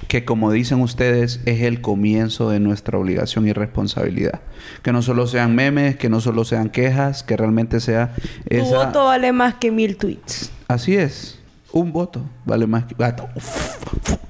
[0.10, 4.42] que como dicen ustedes, es el comienzo de nuestra obligación y responsabilidad.
[4.82, 8.14] Que no solo sean memes, que no solo sean quejas, que realmente sea
[8.50, 8.86] Tu esa...
[8.86, 10.52] voto vale más que mil tweets.
[10.68, 11.40] Así es.
[11.72, 12.96] Un voto vale más que...
[12.98, 13.30] Gato.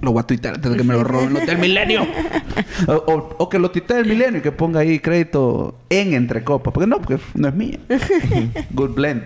[0.04, 2.06] Lo voy a tuitear antes de que me lo roben los del milenio.
[2.88, 6.44] o, o- o que lo tuitee el milenio y que ponga ahí crédito en entre
[6.44, 6.74] copas.
[6.74, 7.80] Porque no, porque no es mía.
[8.72, 9.24] Good blend.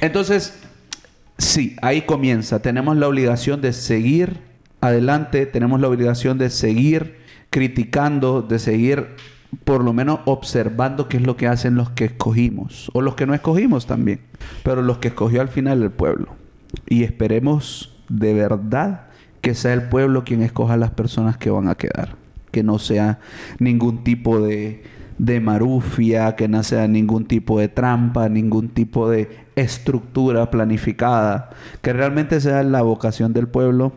[0.00, 0.58] Entonces,
[1.38, 2.60] sí, ahí comienza.
[2.62, 4.38] Tenemos la obligación de seguir
[4.80, 5.46] adelante.
[5.46, 7.16] Tenemos la obligación de seguir
[7.50, 9.08] criticando, de seguir
[9.64, 12.90] por lo menos observando qué es lo que hacen los que escogimos.
[12.94, 14.20] O los que no escogimos también.
[14.62, 16.34] Pero los que escogió al final el pueblo.
[16.88, 19.03] Y esperemos de verdad
[19.44, 22.16] que sea el pueblo quien escoja las personas que van a quedar.
[22.50, 23.18] Que no sea
[23.58, 24.82] ningún tipo de,
[25.18, 31.50] de marufia, que no sea ningún tipo de trampa, ningún tipo de estructura planificada.
[31.82, 33.92] Que realmente sea la vocación del pueblo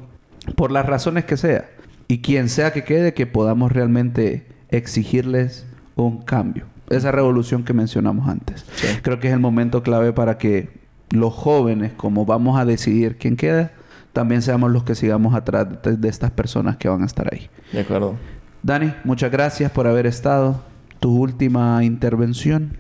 [0.58, 1.70] por las razones que sea.
[2.10, 6.66] Y quien sea que quede, que podamos realmente exigirles un cambio.
[6.90, 8.66] Esa revolución que mencionamos antes.
[8.76, 8.88] Sí.
[9.02, 10.68] Creo que es el momento clave para que
[11.10, 13.72] los jóvenes, como vamos a decidir quién queda,
[14.18, 17.52] también seamos los que sigamos atrás de, estas personas que van a estar ahí.
[17.72, 18.16] De acuerdo.
[18.64, 20.64] Dani, muchas gracias por haber estado.
[21.00, 22.76] Tu última intervención.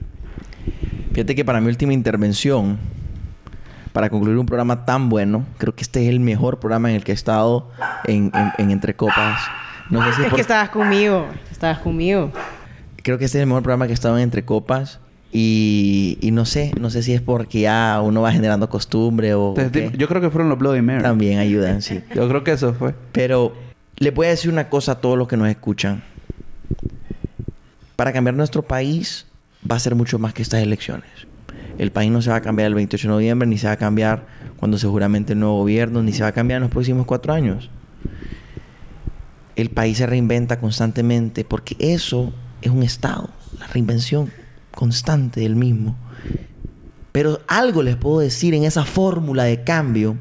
[1.14, 2.80] Fíjate que para mi última intervención,
[3.94, 7.04] para concluir un programa tan bueno, creo que este es el mejor programa en el
[7.04, 7.70] que he estado
[8.06, 9.40] en, en- en Entre Copas.
[9.92, 11.28] No sé si Es por- que estabas conmigo.
[11.52, 12.32] Estabas conmigo.
[13.04, 15.00] creo que este es el mejor programa que he estado en Entre Copas.
[15.32, 19.54] Y, y no sé, no sé si es porque ya uno va generando costumbre o...
[19.54, 19.92] qué.
[19.98, 21.04] Yo creo que fueron los Bloody Mary.
[21.04, 22.02] También ayudan, sí.
[22.16, 22.96] Yo creo que eso fue.
[23.12, 23.54] Pero
[23.98, 26.04] les voy a decir una cosa a todos los que nos escuchan.
[27.96, 29.26] Para cambiar nuestro país
[29.70, 31.10] va a ser mucho más que estas elecciones.
[31.78, 33.78] El país no se va a cambiar el 28 de noviembre, ni se va a
[33.78, 34.26] cambiar
[34.58, 37.34] cuando se juramente el nuevo gobierno, ni se va a cambiar en los próximos cuatro
[37.34, 37.70] años.
[39.56, 44.32] El país se reinventa constantemente porque eso es un estado, la reinvención
[44.78, 45.96] constante del mismo.
[47.12, 50.18] Pero algo les puedo decir en esa fórmula de cambio.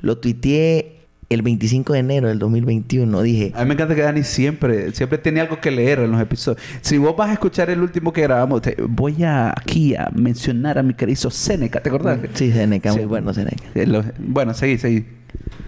[0.00, 0.96] Lo tuiteé
[1.28, 3.22] el 25 de enero del 2021.
[3.22, 6.20] Dije, A mí me encanta que Dani siempre, siempre tiene algo que leer en los
[6.20, 6.60] episodios.
[6.80, 10.76] Si vos vas a escuchar el último que grabamos, te- voy a aquí a mencionar
[10.76, 12.18] a mi querido Seneca, ¿te acordás?
[12.34, 13.06] sí, Seneca, muy Sí.
[13.06, 13.62] bueno Seneca.
[13.76, 15.06] Eh, lo- bueno, seguí, seguí.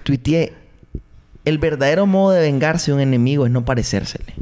[0.03, 0.53] Tuiteé,
[1.45, 4.34] el verdadero modo de vengarse de un enemigo es no parecérsele.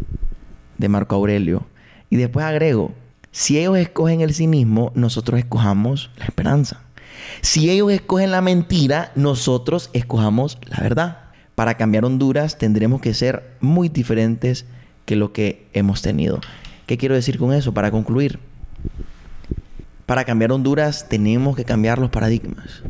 [0.78, 1.66] De Marco Aurelio.
[2.10, 2.92] Y después agrego,
[3.32, 6.82] si ellos escogen el cinismo, nosotros escojamos la esperanza.
[7.40, 11.18] Si ellos escogen la mentira, nosotros escojamos la verdad.
[11.54, 14.64] para cambiar Honduras tendremos que ser muy diferentes
[15.04, 16.40] que lo que hemos tenido.
[16.86, 17.74] ¿Qué quiero decir con eso?
[17.74, 18.38] Para concluir,
[20.06, 22.82] para cambiar Honduras tenemos que cambiar los paradigmas.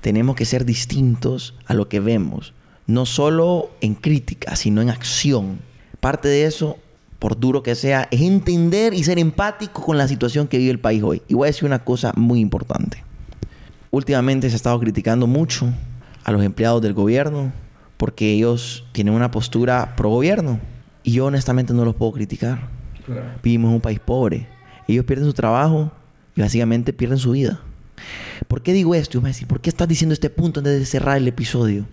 [0.00, 2.54] Tenemos que ser distintos a lo que vemos,
[2.86, 5.60] no solo en crítica, sino en acción.
[6.00, 6.78] Parte de eso,
[7.18, 10.80] por duro que sea, es entender y ser empático con la situación que vive el
[10.80, 11.22] país hoy.
[11.28, 13.02] Y voy a decir una cosa muy importante.
[13.90, 15.72] Últimamente se ha estado criticando mucho
[16.24, 17.52] a los empleados del gobierno
[17.96, 20.60] porque ellos tienen una postura pro gobierno.
[21.02, 22.68] Y yo honestamente no los puedo criticar.
[23.42, 24.46] Vivimos en un país pobre.
[24.86, 25.90] Ellos pierden su trabajo
[26.36, 27.60] y básicamente pierden su vida.
[28.46, 29.14] ¿Por qué digo esto?
[29.14, 31.86] Yo me decir, ¿por qué estás diciendo este punto antes de cerrar el episodio?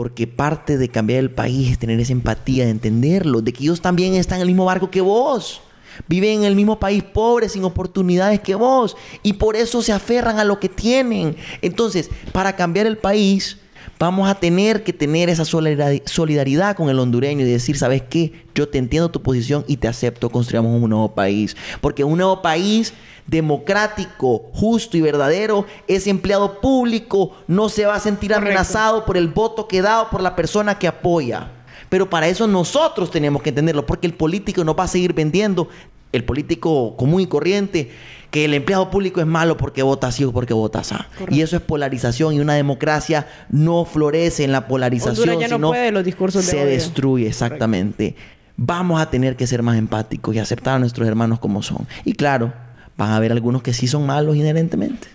[0.00, 3.82] Porque parte de cambiar el país es tener esa empatía, de entenderlo, de que ellos
[3.82, 5.60] también están en el mismo barco que vos.
[6.08, 8.96] Viven en el mismo país pobre, sin oportunidades que vos.
[9.22, 11.36] Y por eso se aferran a lo que tienen.
[11.60, 13.58] Entonces, para cambiar el país,
[14.00, 18.32] vamos a tener que tener esa solidaridad con el hondureño y decir, ¿sabes qué?
[18.54, 21.54] Yo te entiendo tu posición y te acepto, construyamos un nuevo país.
[21.82, 22.94] Porque un nuevo país
[23.26, 29.28] democrático, justo y verdadero, ese empleado público no se va a sentir amenazado por el
[29.28, 31.52] voto que da o por la persona que apoya.
[31.90, 35.68] Pero para eso nosotros tenemos que entenderlo, porque el político nos va a seguir vendiendo,
[36.12, 37.90] el político común y corriente,
[38.30, 40.94] que el empleado público es malo porque vota así o porque vota así.
[41.30, 45.90] Y eso es polarización y una democracia no florece en la polarización, ya no puede
[45.90, 48.14] los discursos se destruye exactamente.
[48.56, 51.86] Vamos a tener que ser más empáticos y aceptar a nuestros hermanos como son.
[52.04, 52.52] Y claro,
[52.96, 55.08] van a haber algunos que sí son malos inherentemente,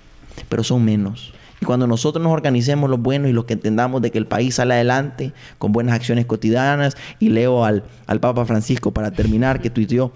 [0.50, 1.34] pero son menos.
[1.62, 4.56] Y cuando nosotros nos organicemos los buenos y los que entendamos de que el país
[4.56, 9.70] sale adelante con buenas acciones cotidianas, y leo al, al Papa Francisco para terminar, que
[9.70, 10.12] tuiteó,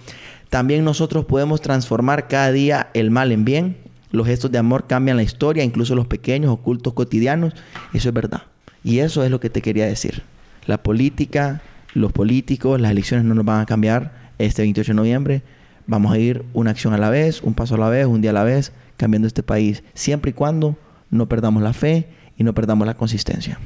[0.49, 3.77] también nosotros podemos transformar cada día el mal en bien.
[4.11, 7.53] Los gestos de amor cambian la historia, incluso los pequeños ocultos cotidianos.
[7.93, 8.43] Eso es verdad.
[8.83, 10.23] Y eso es lo que te quería decir.
[10.65, 11.61] La política,
[11.93, 15.41] los políticos, las elecciones no nos van a cambiar este 28 de noviembre.
[15.85, 18.31] Vamos a ir una acción a la vez, un paso a la vez, un día
[18.31, 20.77] a la vez, cambiando este país, siempre y cuando
[21.11, 23.59] no perdamos la fe y no perdamos la consistencia.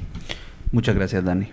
[0.71, 1.47] Muchas gracias, Dani.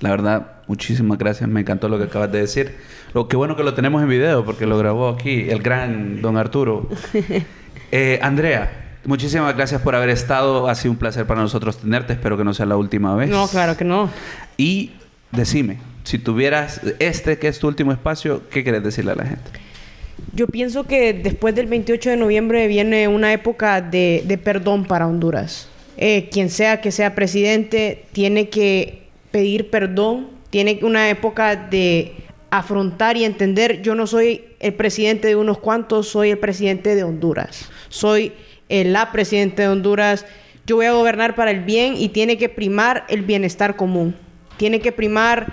[0.00, 1.48] La verdad, muchísimas gracias.
[1.48, 2.74] Me encantó lo que acabas de decir.
[3.12, 6.36] Lo que bueno que lo tenemos en video porque lo grabó aquí el gran don
[6.36, 6.88] Arturo.
[7.96, 10.68] Eh, Andrea, muchísimas gracias por haber estado.
[10.68, 12.14] Ha sido un placer para nosotros tenerte.
[12.14, 13.30] Espero que no sea la última vez.
[13.30, 14.10] No, claro que no.
[14.56, 14.90] Y
[15.30, 19.50] decime, si tuvieras este que es tu último espacio, ¿qué quieres decirle a la gente?
[20.32, 25.68] Yo pienso que después del 28 de noviembre viene una época de, perdón para Honduras.
[25.96, 32.12] Eh, quien sea que sea presidente tiene que pedir perdón, tiene una época de
[32.48, 37.02] afrontar y entender, yo no soy el presidente de unos cuantos, soy el presidente de
[37.02, 38.32] Honduras, soy
[38.68, 40.24] la presidenta de Honduras,
[40.64, 44.14] yo voy a gobernar para el bien y tiene que primar el bienestar común,
[44.56, 45.50] tiene que primar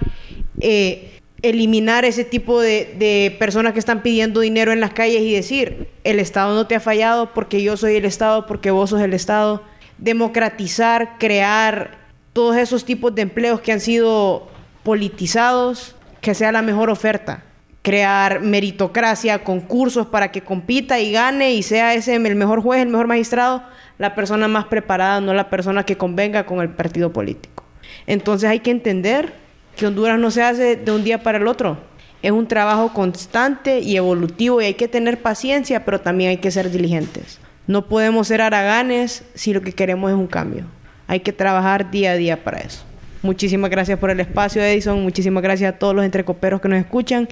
[0.59, 1.09] eh,
[1.41, 5.87] eliminar ese tipo de, de, personas que están pidiendo dinero en las calles y decir,
[6.03, 9.15] el Estado no te ha fallado porque yo soy el Estado, porque vos sos el
[9.15, 9.63] Estado,
[9.97, 11.97] democratizar, crear
[12.33, 14.51] todos esos tipos de empleos que han sido
[14.83, 17.43] politizados, que sea la mejor oferta.
[17.81, 22.89] Crear meritocracia, concursos para que compita y gane y sea ese el mejor juez, el
[22.89, 23.63] mejor magistrado,
[23.97, 27.63] la persona más preparada, no la persona que convenga con el partido político.
[28.05, 29.33] Entonces hay que entender
[29.75, 31.77] que Honduras no se hace de un día para el otro.
[32.21, 36.51] Es un trabajo constante y evolutivo y hay que tener paciencia, pero también hay que
[36.51, 37.39] ser diligentes.
[37.65, 40.65] No podemos ser haraganes si lo que queremos es un cambio.
[41.07, 42.83] Hay que trabajar día a día para eso.
[43.21, 45.01] Muchísimas gracias por el espacio, Edison.
[45.01, 47.27] Muchísimas gracias a todos los entrecoperos que nos escuchan.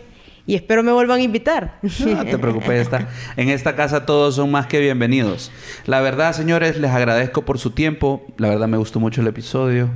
[0.45, 1.79] Y espero me vuelvan a invitar.
[1.81, 2.89] No te preocupes,
[3.37, 5.51] en esta casa todos son más que bienvenidos.
[5.85, 8.25] La verdad, señores, les agradezco por su tiempo.
[8.37, 9.89] La verdad me gustó mucho el episodio.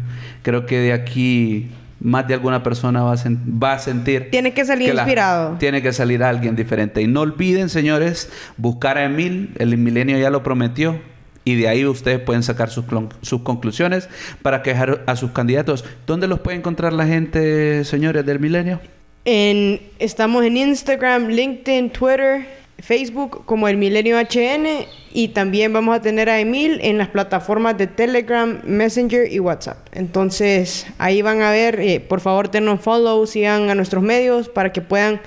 [0.43, 1.69] Creo que de aquí
[1.99, 3.17] más de alguna persona va a,
[3.63, 4.29] va a sentir...
[4.29, 5.57] Tiene que salir inspirado.
[5.57, 7.01] tiene que salir alguien diferente.
[7.01, 9.53] Y no olviden, señores, buscar a Emil.
[9.57, 10.99] El milenio ya lo prometió
[11.45, 12.85] y de ahí ustedes pueden sacar sus,
[13.21, 14.09] sus conclusiones
[14.41, 15.85] para quejar a sus candidatos.
[16.05, 18.79] ¿Dónde los puede encontrar la gente, señores del milenio?
[19.25, 22.45] En, estamos en Instagram, LinkedIn, Twitter,
[22.79, 27.77] Facebook como el Milenio HN y también vamos a tener a Emil en las plataformas
[27.77, 29.77] de Telegram, Messenger y WhatsApp.
[29.93, 34.73] Entonces ahí van a ver, eh, por favor tengan follow, sigan a nuestros medios para
[34.73, 35.21] que puedan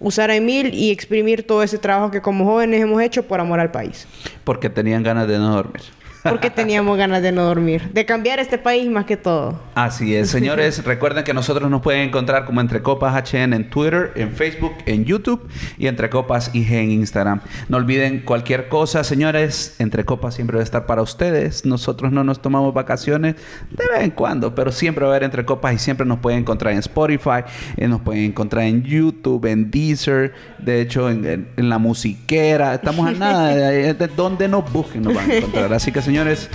[0.00, 3.60] usar a Emil y exprimir todo ese trabajo que como jóvenes hemos hecho por amor
[3.60, 4.08] al país.
[4.42, 5.82] Porque tenían ganas de no dormir.
[6.22, 9.60] Porque teníamos ganas de no dormir, de cambiar este país más que todo.
[9.74, 10.84] Así es, señores.
[10.84, 15.04] recuerden que nosotros nos pueden encontrar como Entre Copas HN en Twitter, en Facebook, en
[15.04, 15.48] YouTube
[15.78, 17.40] y Entre Copas IG en Instagram.
[17.68, 19.76] No olviden cualquier cosa, señores.
[19.78, 21.64] Entre Copas siempre va a estar para ustedes.
[21.64, 23.36] Nosotros no nos tomamos vacaciones
[23.70, 26.40] de vez en cuando, pero siempre va a haber Entre Copas y siempre nos pueden
[26.40, 27.44] encontrar en Spotify,
[27.76, 32.74] eh, nos pueden encontrar en YouTube, en Deezer, de hecho en, la musiquera.
[32.74, 35.72] Estamos a nada de, de donde nos busquen, nos van a encontrar.
[35.72, 36.48] Así que, señores,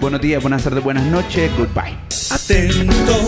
[0.00, 1.50] buenos días, buenas tardes, buenas noches.
[1.58, 1.94] Goodbye.
[2.30, 3.26] Atento,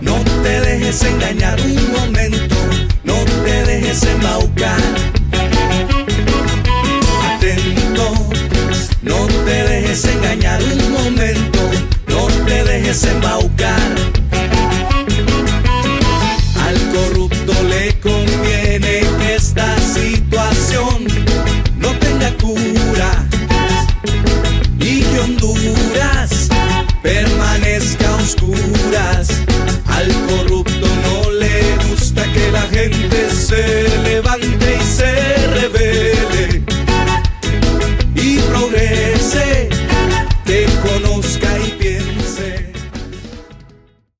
[0.00, 2.56] no te dejes engañar un momento,
[3.04, 3.14] no
[3.44, 4.80] te dejes embaucar.
[7.22, 8.30] Atento,
[9.02, 11.60] no te dejes engañar un momento,
[12.08, 13.94] no te dejes embaucar.
[16.66, 21.06] Al corrupto le conviene que esta situación
[21.78, 23.30] no tenga cura
[25.22, 26.48] Honduras
[27.02, 29.28] permanezca a oscuras.
[29.86, 35.12] Al corrupto no le gusta que la gente se levante y se
[35.48, 36.62] revele
[38.14, 39.68] y progrese,
[40.44, 41.29] que conozca